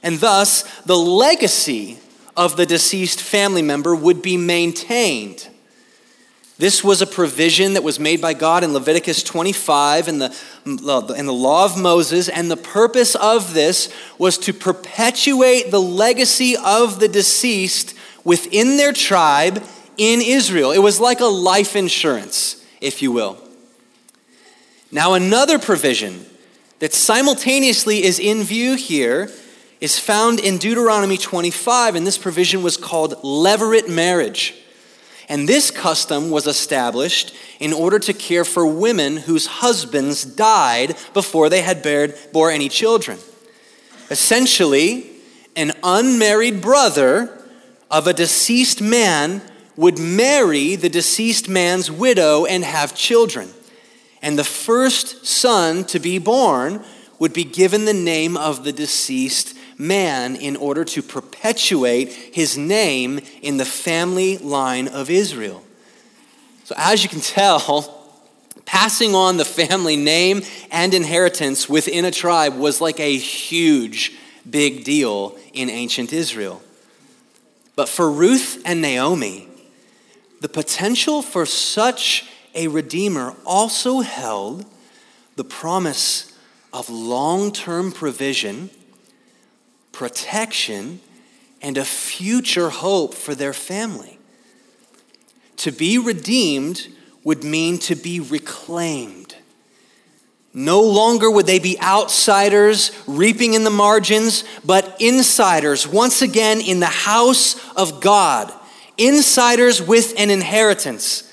And 0.03 0.19
thus, 0.19 0.63
the 0.83 0.97
legacy 0.97 1.99
of 2.37 2.57
the 2.57 2.67
deceased 2.67 3.21
family 3.21 3.63
member 3.63 3.95
would 3.95 4.21
be 4.21 4.37
maintained. 4.37 5.49
This 6.59 6.85
was 6.85 7.01
a 7.01 7.07
provision 7.07 7.75
that 7.75 7.83
was 7.83 7.99
made 7.99 8.21
by 8.21 8.35
God 8.35 8.65
in 8.65 8.73
Leviticus 8.73 9.23
25 9.23 10.09
in 10.09 10.19
the, 10.19 10.37
in 10.65 11.27
the 11.27 11.33
law 11.33 11.65
of 11.65 11.79
Moses, 11.79 12.29
and 12.29 12.51
the 12.51 12.57
purpose 12.57 13.15
of 13.15 13.55
this 13.55 13.93
was 14.19 14.37
to 14.39 14.53
perpetuate 14.53 15.71
the 15.71 15.81
legacy 15.81 16.57
of 16.57 16.99
the 17.01 17.09
deceased 17.09 17.95
within 18.25 18.77
their 18.77 18.93
tribe 18.93 19.63
in 19.97 20.21
Israel. 20.21 20.73
It 20.73 20.79
was 20.79 21.01
like 21.01 21.21
a 21.21 21.27
life 21.27 21.77
insurance, 21.77 22.65
if 22.81 23.03
you 23.03 23.13
will. 23.13 23.39
Now, 24.91 25.15
another 25.15 25.59
provision 25.59 26.25
that 26.79 26.93
simultaneously 26.93 28.05
is 28.05 28.19
in 28.19 28.43
view 28.43 28.77
here 28.77 29.31
is 29.81 29.99
found 29.99 30.41
in 30.41 30.59
Deuteronomy 30.59 31.17
25, 31.17 31.95
and 31.95 32.07
this 32.07 32.19
provision 32.19 32.63
was 32.63 32.77
called 32.77 33.15
levirate 33.23 33.89
marriage. 33.89 34.55
And 35.29 35.49
this 35.49 35.71
custom 35.71 36.31
was 36.31 36.47
established 36.47 37.35
in 37.59 37.73
order 37.73 37.99
to 37.99 38.13
care 38.13 38.45
for 38.45 38.67
women 38.67 39.17
whose 39.17 39.47
husbands 39.47 40.25
died 40.25 40.97
before 41.13 41.49
they 41.49 41.63
had 41.63 41.83
bared, 41.83 42.15
bore 42.33 42.51
any 42.51 42.69
children. 42.69 43.19
Essentially, 44.11 45.11
an 45.57 45.73
unmarried 45.83 46.61
brother 46.61 47.47
of 47.91 48.07
a 48.07 48.13
deceased 48.13 48.83
man 48.83 49.41
would 49.77 49.99
marry 49.99 50.77
the 50.77 50.89
deceased 50.89 51.49
man's 51.49 51.91
widow 51.91 52.45
and 52.45 52.65
have 52.65 52.95
children. 52.95 53.51
And 54.23 54.39
the 54.39 54.45
first 54.45 55.27
son 55.27 55.85
to 55.87 55.99
be 55.99 56.19
born 56.19 56.85
would 57.19 57.33
be 57.33 57.45
given 57.45 57.85
the 57.85 57.95
name 57.95 58.37
of 58.37 58.65
the 58.65 58.73
deceased 58.73 59.57
man 59.79 60.37
in 60.37 60.57
order 60.57 60.85
to 60.85 61.03
perpetuate 61.03 62.13
his 62.13 62.57
name 62.57 63.21
in 63.43 63.57
the 63.57 63.65
family 63.65 64.39
line 64.39 64.89
of 64.89 65.11
Israel. 65.11 65.63
So, 66.65 66.75
as 66.79 67.03
you 67.03 67.09
can 67.09 67.21
tell, 67.21 68.01
passing 68.65 69.15
on 69.15 69.37
the 69.37 69.45
family 69.45 69.97
name 69.97 70.43
and 70.71 70.95
inheritance 70.95 71.69
within 71.69 72.05
a 72.05 72.11
tribe 72.11 72.57
was 72.57 72.81
like 72.81 73.01
a 73.01 73.17
huge, 73.17 74.13
big 74.49 74.85
deal 74.85 75.37
in 75.53 75.69
ancient 75.69 76.13
Israel. 76.13 76.63
But 77.77 77.89
for 77.89 78.11
Ruth 78.11 78.63
and 78.65 78.81
Naomi, 78.81 79.49
the 80.45 80.49
potential 80.51 81.23
for 81.23 81.47
such 81.47 82.29
a 82.55 82.69
redeemer 82.69 83.35
also 83.47 84.01
held 84.01 84.67
the 85.37 85.43
promise 85.43 86.37
of 86.71 86.91
long 86.91 87.51
term 87.51 87.91
provision, 87.91 88.69
protection, 89.91 91.01
and 91.63 91.79
a 91.79 91.85
future 91.85 92.69
hope 92.69 93.15
for 93.15 93.35
their 93.35 93.55
family. 93.55 94.19
To 95.57 95.73
be 95.73 95.97
redeemed 95.97 96.89
would 97.25 97.43
mean 97.43 97.79
to 97.79 97.95
be 97.95 98.21
reclaimed. 98.21 99.35
No 100.53 100.83
longer 100.83 101.31
would 101.31 101.47
they 101.47 101.59
be 101.59 101.81
outsiders 101.81 102.93
reaping 103.07 103.55
in 103.55 103.65
the 103.65 103.71
margins, 103.71 104.45
but 104.63 104.95
insiders 105.01 105.89
once 105.89 106.21
again 106.21 106.61
in 106.61 106.81
the 106.81 106.87
house 106.87 107.57
of 107.77 108.03
God, 108.03 108.53
insiders 108.97 109.83
with 109.83 110.15
an 110.19 110.31
inheritance. 110.31 111.31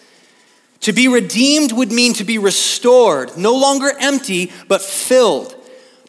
To 0.81 0.93
be 0.93 1.07
redeemed 1.07 1.71
would 1.71 1.91
mean 1.91 2.13
to 2.13 2.23
be 2.23 2.37
restored, 2.37 3.37
no 3.37 3.55
longer 3.55 3.91
empty, 3.99 4.51
but 4.67 4.81
filled, 4.81 5.55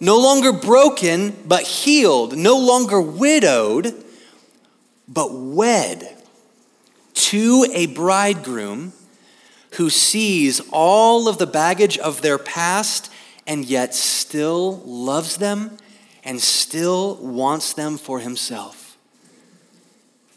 no 0.01 0.19
longer 0.19 0.53
broken, 0.53 1.37
but 1.47 1.63
healed, 1.63 2.37
no 2.37 2.59
longer 2.59 3.01
widowed, 3.01 3.95
but 5.07 5.33
wed 5.33 6.17
to 7.15 7.67
a 7.73 7.87
bridegroom 7.87 8.93
who 9.73 9.91
sees 9.91 10.61
all 10.71 11.29
of 11.29 11.39
the 11.39 11.47
baggage 11.47 11.99
of 11.99 12.23
their 12.23 12.39
past 12.39 13.13
and 13.47 13.65
yet 13.65 13.95
still 13.95 14.79
loves 14.85 15.37
them 15.37 15.77
and 16.25 16.41
still 16.41 17.17
wants 17.17 17.73
them 17.73 17.99
for 17.99 18.21
himself. 18.21 18.97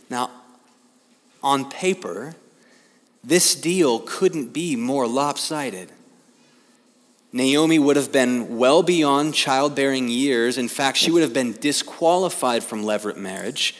Now, 0.10 0.30
on 1.46 1.70
paper, 1.70 2.36
this 3.24 3.56
deal 3.56 4.00
couldn't 4.00 4.52
be 4.52 4.76
more 4.76 5.08
lopsided. 5.08 5.92
Naomi 7.32 7.78
would 7.78 7.96
have 7.96 8.12
been 8.12 8.58
well 8.58 8.82
beyond 8.82 9.36
childbearing 9.36 10.10
years. 10.10 10.58
In 10.58 10.68
fact, 10.68 10.98
she 10.98 11.12
would 11.12 11.22
have 11.22 11.34
been 11.34 11.54
disqualified 11.54 12.64
from 12.64 12.84
levirate 12.84 13.18
marriage. 13.18 13.76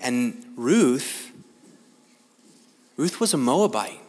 And 0.00 0.42
Ruth, 0.56 1.30
Ruth 2.96 3.20
was 3.20 3.34
a 3.34 3.38
Moabite. 3.38 4.00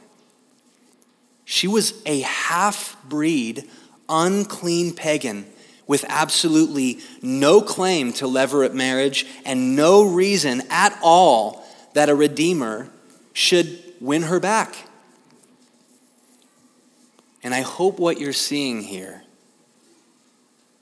She 1.44 1.68
was 1.68 2.02
a 2.06 2.22
half 2.22 2.98
breed, 3.08 3.70
unclean 4.08 4.94
pagan 4.94 5.46
with 5.88 6.06
absolutely 6.08 7.00
no 7.22 7.62
claim 7.62 8.14
to 8.14 8.26
levirate 8.26 8.74
marriage 8.74 9.26
and 9.46 9.76
no 9.76 10.04
reason 10.04 10.62
at 10.70 10.98
all 11.04 11.65
that 11.96 12.10
a 12.10 12.16
redeemer 12.16 12.90
should 13.32 13.82
win 14.02 14.24
her 14.24 14.40
back. 14.40 14.76
And 17.42 17.54
I 17.54 17.62
hope 17.62 18.00
what 18.00 18.20
you're 18.20 18.34
seeing 18.34 18.82
here 18.82 19.24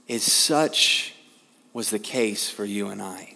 is 0.07 0.23
such 0.23 1.13
was 1.71 1.91
the 1.91 1.99
case 1.99 2.49
for 2.49 2.65
you 2.65 2.87
and 2.87 2.99
I. 2.99 3.35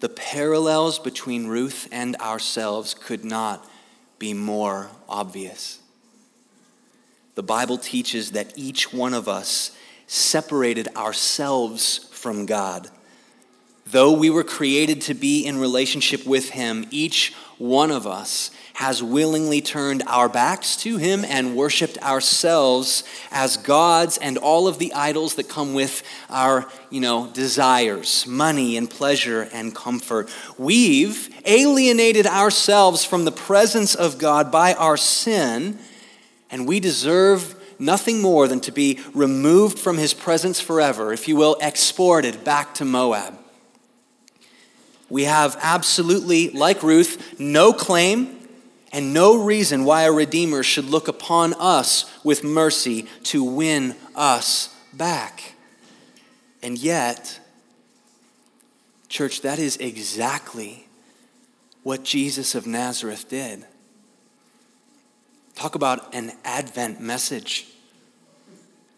The 0.00 0.08
parallels 0.08 0.98
between 0.98 1.46
Ruth 1.46 1.88
and 1.92 2.16
ourselves 2.16 2.92
could 2.92 3.24
not 3.24 3.64
be 4.18 4.34
more 4.34 4.90
obvious. 5.08 5.78
The 7.36 7.42
Bible 7.44 7.78
teaches 7.78 8.32
that 8.32 8.52
each 8.56 8.92
one 8.92 9.14
of 9.14 9.28
us 9.28 9.76
separated 10.08 10.88
ourselves 10.96 12.08
from 12.10 12.46
God. 12.46 12.90
Though 13.90 14.12
we 14.12 14.30
were 14.30 14.44
created 14.44 15.00
to 15.02 15.14
be 15.14 15.46
in 15.46 15.58
relationship 15.58 16.26
with 16.26 16.50
Him, 16.50 16.86
each 16.90 17.32
one 17.58 17.90
of 17.90 18.06
us 18.06 18.50
has 18.78 19.02
willingly 19.02 19.60
turned 19.60 20.04
our 20.06 20.28
backs 20.28 20.76
to 20.76 20.98
him 20.98 21.24
and 21.24 21.56
worshiped 21.56 21.98
ourselves 21.98 23.02
as 23.32 23.56
gods 23.56 24.16
and 24.18 24.38
all 24.38 24.68
of 24.68 24.78
the 24.78 24.94
idols 24.94 25.34
that 25.34 25.48
come 25.48 25.74
with 25.74 26.04
our, 26.30 26.64
you 26.88 27.00
know, 27.00 27.28
desires, 27.32 28.24
money 28.24 28.76
and 28.76 28.88
pleasure 28.88 29.48
and 29.52 29.74
comfort. 29.74 30.30
We've 30.56 31.28
alienated 31.44 32.28
ourselves 32.28 33.04
from 33.04 33.24
the 33.24 33.32
presence 33.32 33.96
of 33.96 34.16
God 34.16 34.52
by 34.52 34.74
our 34.74 34.96
sin, 34.96 35.76
and 36.48 36.68
we 36.68 36.78
deserve 36.78 37.56
nothing 37.80 38.22
more 38.22 38.46
than 38.46 38.60
to 38.60 38.70
be 38.70 39.00
removed 39.12 39.76
from 39.76 39.98
his 39.98 40.14
presence 40.14 40.60
forever, 40.60 41.12
if 41.12 41.26
you 41.26 41.34
will, 41.34 41.56
exported 41.60 42.44
back 42.44 42.74
to 42.74 42.84
Moab. 42.84 43.47
We 45.10 45.24
have 45.24 45.58
absolutely, 45.60 46.50
like 46.50 46.82
Ruth, 46.82 47.40
no 47.40 47.72
claim 47.72 48.38
and 48.92 49.12
no 49.12 49.42
reason 49.42 49.84
why 49.84 50.02
a 50.02 50.12
Redeemer 50.12 50.62
should 50.62 50.86
look 50.86 51.08
upon 51.08 51.54
us 51.54 52.10
with 52.24 52.44
mercy 52.44 53.06
to 53.24 53.44
win 53.44 53.94
us 54.14 54.74
back. 54.92 55.54
And 56.62 56.78
yet, 56.78 57.40
church, 59.08 59.42
that 59.42 59.58
is 59.58 59.76
exactly 59.76 60.86
what 61.82 62.02
Jesus 62.02 62.54
of 62.54 62.66
Nazareth 62.66 63.28
did. 63.28 63.64
Talk 65.54 65.74
about 65.74 66.14
an 66.14 66.32
Advent 66.44 67.00
message. 67.00 67.66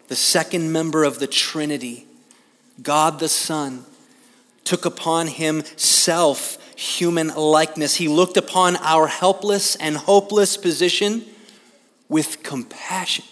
The 0.09 0.17
second 0.17 0.73
member 0.73 1.05
of 1.05 1.19
the 1.19 1.27
Trinity, 1.27 2.07
God 2.83 3.19
the 3.19 3.29
Son, 3.29 3.85
took 4.71 4.85
upon 4.85 5.27
himself 5.27 6.57
human 6.79 7.27
likeness. 7.27 7.97
He 7.97 8.07
looked 8.07 8.37
upon 8.37 8.77
our 8.77 9.09
helpless 9.09 9.75
and 9.75 9.97
hopeless 9.97 10.57
position 10.57 11.25
with 12.09 12.45
compassion. 12.45 13.25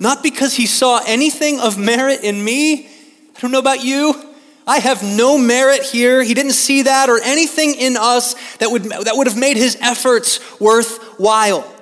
Not 0.00 0.20
because 0.20 0.54
he 0.54 0.66
saw 0.66 1.00
anything 1.06 1.60
of 1.60 1.78
merit 1.78 2.24
in 2.24 2.42
me. 2.42 2.88
I 2.88 3.40
don't 3.40 3.52
know 3.52 3.60
about 3.60 3.84
you. 3.84 4.20
I 4.66 4.80
have 4.80 5.04
no 5.04 5.38
merit 5.38 5.84
here. 5.84 6.24
He 6.24 6.34
didn't 6.34 6.54
see 6.54 6.82
that 6.82 7.08
or 7.08 7.20
anything 7.22 7.76
in 7.76 7.96
us 7.96 8.34
that 8.56 8.72
would, 8.72 8.86
that 8.86 9.12
would 9.14 9.28
have 9.28 9.38
made 9.38 9.56
his 9.56 9.78
efforts 9.80 10.40
worthwhile. 10.60 11.72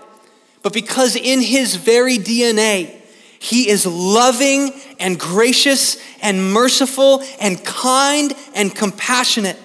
But 0.63 0.75
because 0.75 1.17
in 1.17 1.41
his 1.41 1.77
very 1.77 2.19
DNA, 2.19 2.98
he 3.39 3.69
is 3.69 3.87
loving 3.87 4.73
and 4.99 5.19
gracious 5.19 5.97
and 6.23 6.53
merciful 6.53 7.23
and 7.41 7.65
kind 7.65 8.33
and 8.55 8.75
compassionate. 8.75 9.59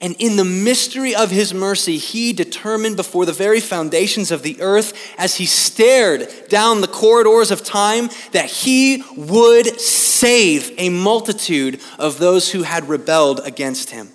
And 0.00 0.14
in 0.18 0.36
the 0.36 0.44
mystery 0.44 1.14
of 1.14 1.30
his 1.30 1.54
mercy, 1.54 1.96
he 1.96 2.34
determined 2.34 2.96
before 2.96 3.24
the 3.24 3.32
very 3.32 3.60
foundations 3.60 4.30
of 4.30 4.42
the 4.42 4.60
earth, 4.60 5.14
as 5.16 5.36
he 5.36 5.46
stared 5.46 6.28
down 6.48 6.82
the 6.82 6.86
corridors 6.86 7.50
of 7.50 7.64
time, 7.64 8.10
that 8.32 8.44
he 8.44 9.02
would 9.16 9.80
save 9.80 10.70
a 10.76 10.90
multitude 10.90 11.80
of 11.98 12.18
those 12.18 12.52
who 12.52 12.62
had 12.62 12.90
rebelled 12.90 13.40
against 13.44 13.90
him. 13.90 14.10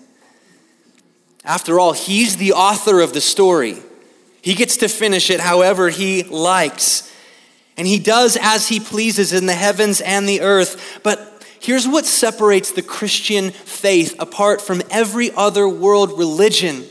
After 1.44 1.80
all, 1.80 1.94
he's 1.94 2.38
the 2.38 2.54
author 2.54 3.02
of 3.02 3.14
the 3.14 3.22
story. 3.22 3.78
He 4.44 4.54
gets 4.54 4.78
to 4.78 4.88
finish 4.88 5.32
it 5.32 5.40
however 5.40 5.90
he 5.90 6.22
likes. 6.22 7.11
And 7.82 7.88
he 7.88 7.98
does 7.98 8.38
as 8.40 8.68
he 8.68 8.80
pleases 8.80 9.34
in 9.34 9.48
the 9.48 9.56
heavens 9.56 10.02
and 10.02 10.30
the 10.30 10.42
earth. 10.42 11.00
But 11.02 11.30
Here's 11.60 11.88
what 11.88 12.06
separates 12.06 12.72
the 12.72 12.84
Christian 12.84 13.50
faith 13.50 14.16
apart 14.20 14.62
from 14.62 14.84
every 14.92 15.32
other 15.32 15.68
world 15.68 16.18
religion. 16.18 16.86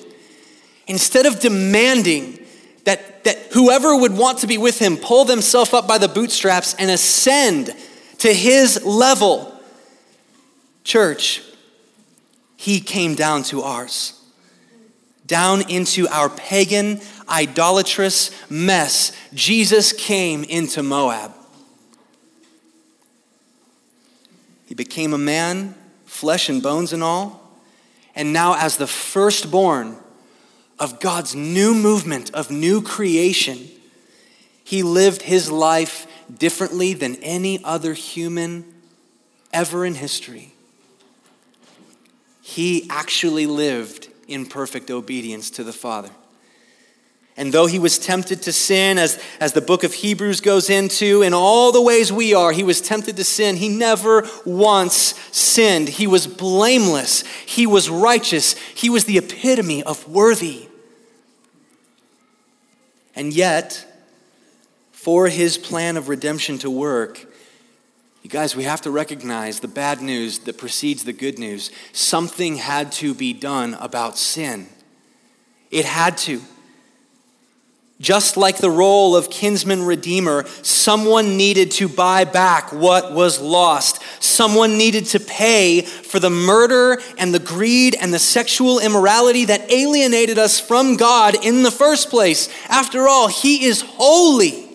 Instead 0.89 1.27
of 1.27 1.39
demanding 1.39 2.45
that, 2.85 3.23
that 3.23 3.37
whoever 3.53 3.97
would 3.97 4.17
want 4.17 4.39
to 4.39 4.49
be 4.49 4.59
with 4.59 4.81
him 4.81 4.97
pull 4.97 5.25
themselves 5.25 5.73
up 5.73 5.87
by 5.87 5.99
the 5.99 6.09
bootstraps 6.09 6.75
and 6.75 6.91
ascend 6.91 7.71
to 8.19 8.33
his 8.33 8.85
level, 8.85 9.61
church, 10.83 11.41
he 12.57 12.81
came 12.81 13.15
down 13.15 13.45
to 13.45 13.63
ours, 13.63 14.20
down 15.31 15.71
into 15.71 16.09
our 16.09 16.29
pagan, 16.29 17.01
idolatrous 17.29 18.33
mess. 18.51 19.13
Jesus 19.33 19.93
came 19.93 20.43
into 20.43 20.83
Moab. 20.83 21.33
He 24.67 24.75
became 24.75 25.15
a 25.15 25.19
man, 25.19 25.77
flesh 26.05 26.49
and 26.49 26.61
bones 26.61 26.93
and 26.93 27.01
all. 27.01 27.57
And 28.17 28.33
now, 28.33 28.57
as 28.57 28.77
the 28.77 28.89
firstborn 28.89 29.97
of 30.81 30.99
God's 30.99 31.37
new 31.37 31.77
movement 31.77 32.35
of 32.35 32.51
new 32.51 32.83
creation, 32.83 33.69
he 34.65 34.83
lived 34.83 35.23
his 35.23 35.49
life 35.49 36.09
differently 36.39 36.93
than 36.93 37.15
any 37.23 37.63
other 37.63 37.95
human 37.95 38.65
ever 39.53 39.87
in 39.87 39.95
history. 39.95 40.55
He 42.43 42.89
actually 42.91 43.47
lived 43.47 44.10
in 44.31 44.47
perfect 44.47 44.91
obedience 44.91 45.51
to 45.51 45.65
the 45.65 45.73
Father. 45.73 46.11
And 47.37 47.55
though 47.55 47.67
he 47.67 47.79
was 47.79 47.99
tempted 47.99 48.43
to 48.43 48.53
sin, 48.53 48.99
as, 48.99 49.23
as 49.41 49.55
the 49.55 49.61
book 49.63 49.83
of 49.83 49.95
Hebrews 49.95 50.41
goes 50.41 50.69
into, 50.69 51.23
in 51.23 51.33
all 51.33 51.73
the 51.73 51.81
ways 51.81 52.13
we 52.13 52.35
are, 52.35 52.53
he 52.53 52.63
was 52.63 52.81
tempted 52.81 53.17
to 53.17 53.25
sin. 53.25 53.57
He 53.57 53.69
never 53.69 54.29
once 54.45 55.15
sinned. 55.33 55.89
He 55.89 56.07
was 56.07 56.27
blameless. 56.27 57.23
He 57.47 57.67
was 57.67 57.89
righteous. 57.89 58.59
He 58.75 58.91
was 58.91 59.05
the 59.05 59.17
epitome 59.17 59.83
of 59.83 60.07
worthy. 60.07 60.69
And 63.15 63.33
yet, 63.33 63.87
for 64.93 65.29
his 65.29 65.57
plan 65.57 65.97
of 65.97 66.09
redemption 66.09 66.59
to 66.59 66.71
work, 66.71 67.27
you 68.23 68.29
guys, 68.29 68.55
we 68.55 68.65
have 68.65 68.83
to 68.83 68.91
recognize 68.91 69.61
the 69.61 69.69
bad 69.69 70.03
news 70.03 70.41
that 70.41 70.59
precedes 70.59 71.05
the 71.05 71.13
good 71.13 71.39
news. 71.39 71.71
Something 71.93 72.57
had 72.57 72.93
to 72.93 73.15
be 73.15 73.33
done 73.33 73.75
about 73.75 74.19
sin. 74.19 74.69
It 75.71 75.87
had 75.87 76.19
to. 76.19 76.43
Just 77.99 78.37
like 78.37 78.59
the 78.59 78.71
role 78.71 79.15
of 79.15 79.31
kinsman 79.31 79.83
redeemer, 79.83 80.47
someone 80.63 81.37
needed 81.37 81.71
to 81.73 81.89
buy 81.89 82.25
back 82.25 82.73
what 82.73 83.13
was 83.13 83.41
lost. 83.41 84.03
Someone 84.23 84.79
needed 84.79 85.07
to 85.07 85.21
pay 85.21 85.83
for 85.83 86.19
the 86.19 86.31
murder 86.31 86.99
and 87.19 87.33
the 87.33 87.39
greed 87.39 87.95
and 88.01 88.13
the 88.13 88.19
sexual 88.19 88.81
immorality 88.81 89.47
that 89.47 89.71
alienated 89.71 90.39
us 90.39 90.59
from 90.59 90.97
God 90.97 91.43
in 91.45 91.63
the 91.63 91.71
first 91.71 92.11
place. 92.11 92.49
After 92.69 93.07
all, 93.07 93.29
He 93.29 93.65
is 93.65 93.83
holy. 93.83 94.70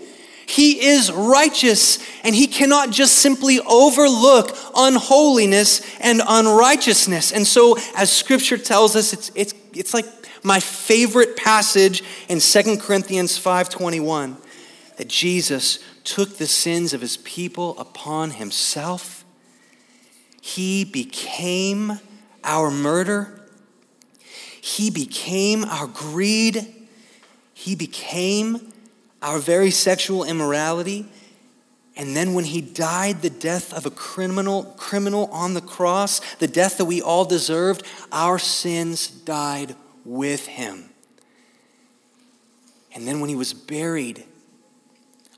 He 0.47 0.85
is 0.85 1.11
righteous, 1.11 1.99
and 2.23 2.35
He 2.35 2.47
cannot 2.47 2.91
just 2.91 3.15
simply 3.15 3.59
overlook 3.59 4.55
unholiness 4.75 5.81
and 5.99 6.21
unrighteousness. 6.27 7.31
And 7.31 7.45
so, 7.47 7.77
as 7.95 8.11
Scripture 8.11 8.57
tells 8.57 8.95
us, 8.95 9.13
it's, 9.13 9.31
it's, 9.35 9.53
it's 9.73 9.93
like 9.93 10.05
my 10.43 10.59
favorite 10.59 11.35
passage 11.35 12.03
in 12.29 12.39
2 12.39 12.77
Corinthians 12.77 13.39
5:21 13.39 14.37
that 14.97 15.07
Jesus 15.07 15.79
took 16.03 16.37
the 16.37 16.47
sins 16.47 16.93
of 16.93 17.01
his 17.01 17.17
people 17.17 17.77
upon 17.79 18.31
himself. 18.31 19.25
He 20.41 20.85
became 20.85 21.99
our 22.43 22.69
murder. 22.69 23.41
He 24.61 24.91
became 24.91 25.65
our 25.65 25.87
greed. 25.87 26.67
He 27.53 27.75
became 27.75 28.71
our 29.25 29.39
very 29.39 29.71
sexual 29.71 30.23
immorality. 30.23 31.07
And 31.97 32.15
then 32.15 32.35
when 32.35 32.45
he 32.45 32.61
died 32.61 33.21
the 33.23 33.29
death 33.29 33.73
of 33.73 33.85
a 33.85 33.89
criminal 33.89 34.63
criminal 34.77 35.25
on 35.31 35.55
the 35.55 35.61
cross, 35.61 36.21
the 36.35 36.47
death 36.47 36.77
that 36.77 36.85
we 36.85 37.01
all 37.01 37.25
deserved, 37.25 37.83
our 38.11 38.37
sins 38.37 39.07
died 39.07 39.75
with 40.05 40.45
him. 40.45 40.91
And 42.93 43.07
then 43.07 43.19
when 43.19 43.29
he 43.29 43.35
was 43.35 43.53
buried, 43.53 44.25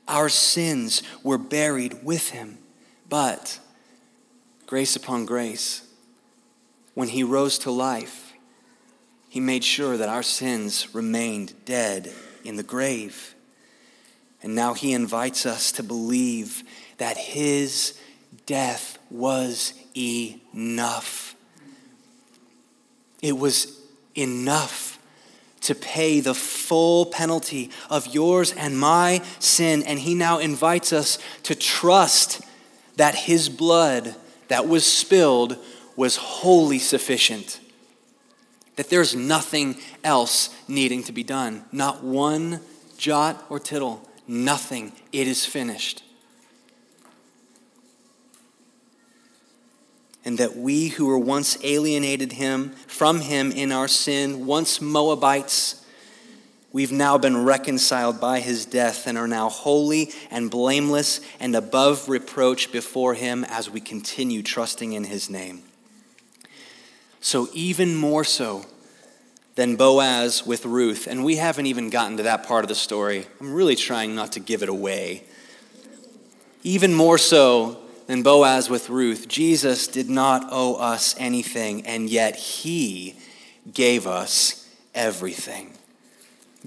our 0.06 0.28
sins 0.28 1.02
were 1.22 1.38
buried 1.38 2.04
with 2.04 2.30
him. 2.30 2.58
But 3.08 3.58
grace 4.66 4.96
upon 4.96 5.24
grace, 5.24 5.88
when 6.92 7.08
he 7.08 7.22
rose 7.22 7.58
to 7.60 7.70
life, 7.70 8.34
he 9.30 9.40
made 9.40 9.64
sure 9.64 9.96
that 9.96 10.10
our 10.10 10.22
sins 10.22 10.94
remained 10.94 11.54
dead 11.64 12.12
in 12.44 12.56
the 12.56 12.62
grave. 12.62 13.34
And 14.42 14.54
now 14.54 14.74
he 14.74 14.92
invites 14.92 15.46
us 15.46 15.72
to 15.72 15.82
believe 15.82 16.62
that 16.98 17.16
his 17.16 17.98
death 18.46 18.98
was 19.10 19.72
enough. 19.96 21.34
It 23.20 23.36
was 23.36 23.80
enough 24.14 24.98
to 25.62 25.74
pay 25.74 26.20
the 26.20 26.34
full 26.34 27.06
penalty 27.06 27.70
of 27.90 28.06
yours 28.06 28.52
and 28.52 28.78
my 28.78 29.22
sin. 29.38 29.82
And 29.82 29.98
he 29.98 30.14
now 30.14 30.38
invites 30.38 30.92
us 30.92 31.18
to 31.44 31.54
trust 31.54 32.40
that 32.96 33.14
his 33.14 33.48
blood 33.48 34.14
that 34.48 34.68
was 34.68 34.86
spilled 34.86 35.56
was 35.96 36.16
wholly 36.16 36.78
sufficient. 36.78 37.60
That 38.76 38.88
there's 38.88 39.16
nothing 39.16 39.76
else 40.04 40.50
needing 40.68 41.02
to 41.04 41.12
be 41.12 41.24
done. 41.24 41.64
Not 41.72 42.04
one 42.04 42.60
jot 42.96 43.44
or 43.48 43.58
tittle. 43.58 44.07
Nothing. 44.28 44.92
It 45.10 45.26
is 45.26 45.44
finished. 45.44 46.04
and 50.28 50.36
that 50.36 50.54
we 50.54 50.88
who 50.88 51.06
were 51.06 51.18
once 51.18 51.56
alienated 51.64 52.32
him 52.32 52.68
from 52.86 53.22
him 53.22 53.50
in 53.50 53.72
our 53.72 53.88
sin, 53.88 54.44
once 54.44 54.78
Moabites, 54.78 55.82
we've 56.70 56.92
now 56.92 57.16
been 57.16 57.44
reconciled 57.44 58.20
by 58.20 58.40
his 58.40 58.66
death 58.66 59.06
and 59.06 59.16
are 59.16 59.26
now 59.26 59.48
holy 59.48 60.12
and 60.30 60.50
blameless 60.50 61.22
and 61.40 61.56
above 61.56 62.10
reproach 62.10 62.70
before 62.70 63.14
him 63.14 63.42
as 63.44 63.70
we 63.70 63.80
continue 63.80 64.42
trusting 64.42 64.92
in 64.92 65.04
his 65.04 65.30
name. 65.30 65.62
So, 67.22 67.48
even 67.54 67.96
more 67.96 68.22
so 68.22 68.66
than 69.58 69.74
Boaz 69.74 70.46
with 70.46 70.64
Ruth, 70.64 71.08
and 71.08 71.24
we 71.24 71.34
haven't 71.34 71.66
even 71.66 71.90
gotten 71.90 72.16
to 72.18 72.22
that 72.22 72.46
part 72.46 72.64
of 72.64 72.68
the 72.68 72.76
story. 72.76 73.26
I'm 73.40 73.52
really 73.52 73.74
trying 73.74 74.14
not 74.14 74.30
to 74.34 74.40
give 74.40 74.62
it 74.62 74.68
away. 74.68 75.24
Even 76.62 76.94
more 76.94 77.18
so 77.18 77.80
than 78.06 78.22
Boaz 78.22 78.70
with 78.70 78.88
Ruth, 78.88 79.26
Jesus 79.26 79.88
did 79.88 80.08
not 80.08 80.46
owe 80.52 80.76
us 80.76 81.16
anything, 81.18 81.84
and 81.86 82.08
yet 82.08 82.36
he 82.36 83.16
gave 83.74 84.06
us 84.06 84.72
everything. 84.94 85.72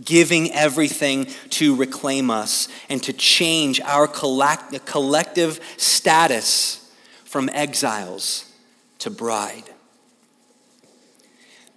Giving 0.03 0.51
everything 0.51 1.27
to 1.51 1.73
reclaim 1.73 2.29
us 2.29 2.67
and 2.89 3.01
to 3.03 3.13
change 3.13 3.79
our 3.79 4.05
collective 4.05 5.61
status 5.77 6.91
from 7.23 7.47
exiles 7.53 8.51
to 8.99 9.09
bride. 9.09 9.70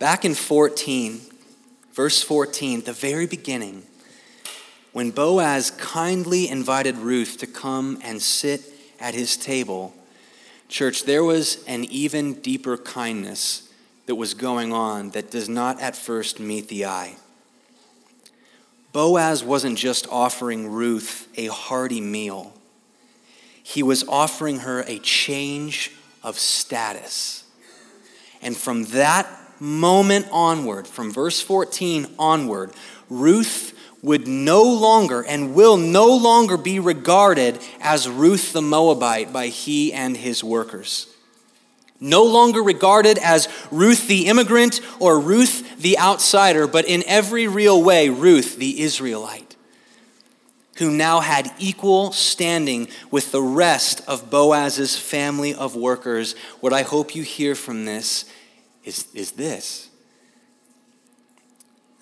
Back 0.05 0.27
in 0.27 0.35
14, 0.35 1.19
verse 1.95 2.23
14, 2.23 2.83
the 2.83 2.93
very 2.93 3.27
beginning, 3.27 3.85
when 4.93 5.11
Boaz 5.11 5.71
kindly 5.71 6.47
invited 6.47 6.99
Ruth 6.99 7.39
to 7.39 7.47
come 7.47 7.99
and 8.05 8.21
sit 8.21 8.61
at 9.01 9.15
his 9.15 9.39
table, 9.39 9.95
church, 10.69 11.05
there 11.05 11.25
was 11.25 11.65
an 11.65 11.85
even 11.85 12.35
deeper 12.35 12.77
kindness 12.77 13.73
that 14.05 14.17
was 14.17 14.35
going 14.35 14.75
on 14.75 15.09
that 15.13 15.31
does 15.31 15.49
not 15.49 15.81
at 15.81 15.97
first 15.97 16.39
meet 16.39 16.69
the 16.69 16.85
eye. 16.85 17.17
Boaz 18.93 19.43
wasn't 19.43 19.79
just 19.79 20.07
offering 20.09 20.71
Ruth 20.71 21.29
a 21.39 21.47
hearty 21.47 22.03
meal, 22.03 22.53
he 23.63 23.83
was 23.83 24.07
offering 24.07 24.59
her 24.59 24.83
a 24.83 24.99
change 24.99 25.93
of 26.23 26.39
status. 26.39 27.45
And 28.43 28.55
from 28.55 28.85
that 28.89 29.41
moment 29.61 30.27
onward, 30.31 30.87
from 30.87 31.13
verse 31.13 31.41
14 31.41 32.07
onward, 32.19 32.73
Ruth 33.09 33.73
would 34.03 34.29
no 34.29 34.63
longer 34.63 35.23
and 35.23 35.55
will 35.55 35.79
no 35.79 36.15
longer 36.15 36.59
be 36.59 36.79
regarded 36.79 37.59
as 37.81 38.07
Ruth 38.07 38.53
the 38.53 38.61
Moabite 38.61 39.33
by 39.33 39.47
he 39.49 39.93
and 39.93 40.17
his 40.17 40.45
workers. 40.45 41.07
No 42.01 42.25
longer 42.25 42.63
regarded 42.63 43.17
as 43.19 43.49
Ruth 43.71 44.07
the 44.07 44.27
immigrant 44.27 44.81
or 45.01 45.19
Ruth 45.19 45.81
the 45.81 45.99
outsider, 45.99 46.67
but 46.67 46.85
in 46.85 47.03
every 47.07 47.47
real 47.47 47.83
way, 47.83 48.11
Ruth 48.11 48.57
the 48.57 48.83
Israelite, 48.83 49.57
who 50.77 50.91
now 50.91 51.21
had 51.21 51.51
equal 51.59 52.13
standing 52.13 52.89
with 53.11 53.33
the 53.33 53.41
rest 53.41 54.03
of 54.07 54.29
Boaz's 54.29 54.99
family 54.99 55.55
of 55.55 55.77
workers. 55.77 56.35
What 56.61 56.75
I 56.75 56.83
hope 56.83 57.15
you 57.15 57.23
hear 57.23 57.55
from 57.55 57.87
this 57.87 58.27
is, 58.85 59.09
is 59.15 59.33
this 59.33 59.91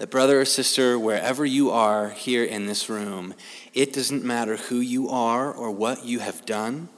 that, 0.02 0.10
brother 0.10 0.40
or 0.40 0.44
sister, 0.44 0.98
wherever 0.98 1.46
you 1.46 1.70
are 1.70 2.10
here 2.10 2.42
in 2.42 2.66
this 2.66 2.88
room, 2.88 3.34
it 3.72 3.92
doesn't 3.92 4.24
matter 4.24 4.56
who 4.56 4.80
you 4.80 5.08
are 5.08 5.52
or 5.52 5.70
what 5.70 6.04
you 6.04 6.18
have 6.18 6.44
done 6.44 6.88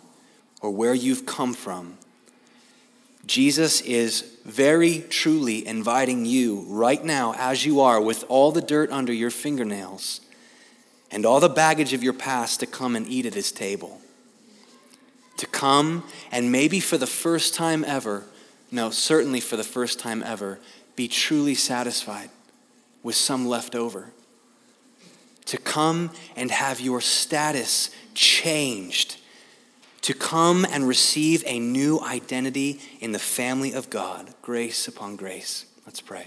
or 0.62 0.70
where 0.70 0.94
you've 0.94 1.26
come 1.26 1.52
from. 1.52 1.98
Jesus 3.26 3.82
is 3.82 4.38
very 4.46 5.00
truly 5.10 5.66
inviting 5.66 6.24
you 6.24 6.64
right 6.66 7.04
now, 7.04 7.34
as 7.36 7.66
you 7.66 7.80
are, 7.80 8.00
with 8.00 8.24
all 8.28 8.52
the 8.52 8.62
dirt 8.62 8.90
under 8.90 9.12
your 9.12 9.30
fingernails 9.30 10.22
and 11.10 11.26
all 11.26 11.40
the 11.40 11.48
baggage 11.50 11.92
of 11.92 12.02
your 12.02 12.14
past, 12.14 12.60
to 12.60 12.66
come 12.66 12.96
and 12.96 13.06
eat 13.06 13.26
at 13.26 13.34
his 13.34 13.52
table. 13.52 14.00
To 15.36 15.46
come 15.46 16.04
and 16.32 16.50
maybe 16.50 16.80
for 16.80 16.96
the 16.96 17.06
first 17.06 17.54
time 17.54 17.84
ever, 17.86 18.24
no, 18.74 18.90
certainly 18.90 19.38
for 19.38 19.56
the 19.56 19.62
first 19.62 20.00
time 20.00 20.20
ever, 20.24 20.58
be 20.96 21.06
truly 21.06 21.54
satisfied 21.54 22.28
with 23.04 23.14
some 23.14 23.46
left 23.46 23.76
over. 23.76 24.10
To 25.44 25.58
come 25.58 26.10
and 26.34 26.50
have 26.50 26.80
your 26.80 27.00
status 27.00 27.90
changed. 28.14 29.18
To 30.02 30.12
come 30.12 30.66
and 30.68 30.88
receive 30.88 31.44
a 31.46 31.60
new 31.60 32.00
identity 32.00 32.80
in 32.98 33.12
the 33.12 33.20
family 33.20 33.72
of 33.72 33.90
God, 33.90 34.34
grace 34.42 34.88
upon 34.88 35.14
grace. 35.14 35.66
Let's 35.86 36.00
pray. 36.00 36.26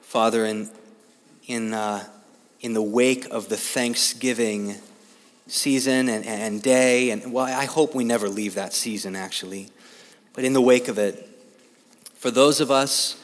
Father, 0.00 0.46
in, 0.46 0.70
in 1.46 1.74
uh, 1.74 2.04
in 2.62 2.72
the 2.72 2.82
wake 2.82 3.26
of 3.30 3.48
the 3.48 3.56
Thanksgiving 3.56 4.76
season 5.48 6.08
and, 6.08 6.24
and 6.24 6.62
day, 6.62 7.10
and 7.10 7.32
well, 7.32 7.44
I 7.44 7.64
hope 7.64 7.94
we 7.94 8.04
never 8.04 8.28
leave 8.28 8.54
that 8.54 8.72
season 8.72 9.16
actually, 9.16 9.68
but 10.32 10.44
in 10.44 10.52
the 10.52 10.60
wake 10.60 10.88
of 10.88 10.96
it, 10.96 11.28
for 12.14 12.30
those 12.30 12.60
of 12.60 12.70
us 12.70 13.18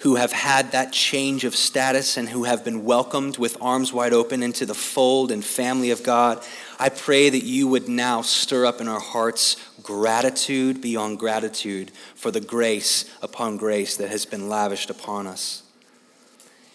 who 0.00 0.16
have 0.16 0.32
had 0.32 0.72
that 0.72 0.92
change 0.92 1.44
of 1.44 1.54
status 1.54 2.16
and 2.16 2.28
who 2.28 2.44
have 2.44 2.64
been 2.64 2.84
welcomed 2.84 3.38
with 3.38 3.56
arms 3.62 3.92
wide 3.92 4.12
open 4.12 4.42
into 4.42 4.66
the 4.66 4.74
fold 4.74 5.30
and 5.30 5.44
family 5.44 5.90
of 5.90 6.02
God, 6.02 6.44
I 6.78 6.88
pray 6.88 7.30
that 7.30 7.44
you 7.44 7.68
would 7.68 7.88
now 7.88 8.20
stir 8.22 8.66
up 8.66 8.80
in 8.80 8.88
our 8.88 9.00
hearts 9.00 9.56
gratitude 9.82 10.82
beyond 10.82 11.20
gratitude 11.20 11.92
for 12.16 12.32
the 12.32 12.40
grace 12.40 13.08
upon 13.22 13.56
grace 13.56 13.96
that 13.96 14.10
has 14.10 14.26
been 14.26 14.48
lavished 14.48 14.90
upon 14.90 15.28
us. 15.28 15.62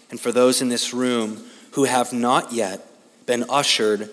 And 0.09 0.19
for 0.19 0.31
those 0.31 0.61
in 0.61 0.69
this 0.69 0.93
room 0.93 1.43
who 1.71 1.85
have 1.85 2.13
not 2.13 2.51
yet 2.51 2.85
been 3.25 3.45
ushered 3.49 4.09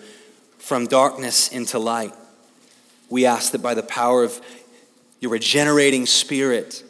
from 0.57 0.85
darkness 0.85 1.47
into 1.49 1.79
light, 1.79 2.13
we 3.09 3.25
ask 3.25 3.51
that 3.51 3.61
by 3.61 3.73
the 3.73 3.83
power 3.83 4.23
of 4.23 4.39
your 5.19 5.31
regenerating 5.31 6.05
spirit, 6.05 6.83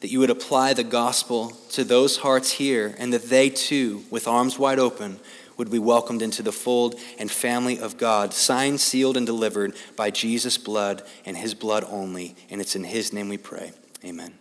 that 0.00 0.10
you 0.10 0.18
would 0.18 0.30
apply 0.30 0.74
the 0.74 0.84
gospel 0.84 1.50
to 1.70 1.84
those 1.84 2.18
hearts 2.18 2.52
here 2.52 2.94
and 2.98 3.12
that 3.12 3.28
they 3.28 3.48
too, 3.48 4.04
with 4.10 4.26
arms 4.26 4.58
wide 4.58 4.78
open, 4.78 5.20
would 5.56 5.70
be 5.70 5.78
welcomed 5.78 6.22
into 6.22 6.42
the 6.42 6.52
fold 6.52 6.98
and 7.18 7.30
family 7.30 7.78
of 7.78 7.98
God, 7.98 8.32
signed, 8.32 8.80
sealed, 8.80 9.16
and 9.16 9.26
delivered 9.26 9.74
by 9.94 10.10
Jesus' 10.10 10.56
blood 10.56 11.02
and 11.26 11.36
his 11.36 11.54
blood 11.54 11.84
only. 11.88 12.34
And 12.48 12.62
it's 12.62 12.74
in 12.74 12.84
his 12.84 13.12
name 13.12 13.28
we 13.28 13.36
pray. 13.36 13.72
Amen. 14.02 14.39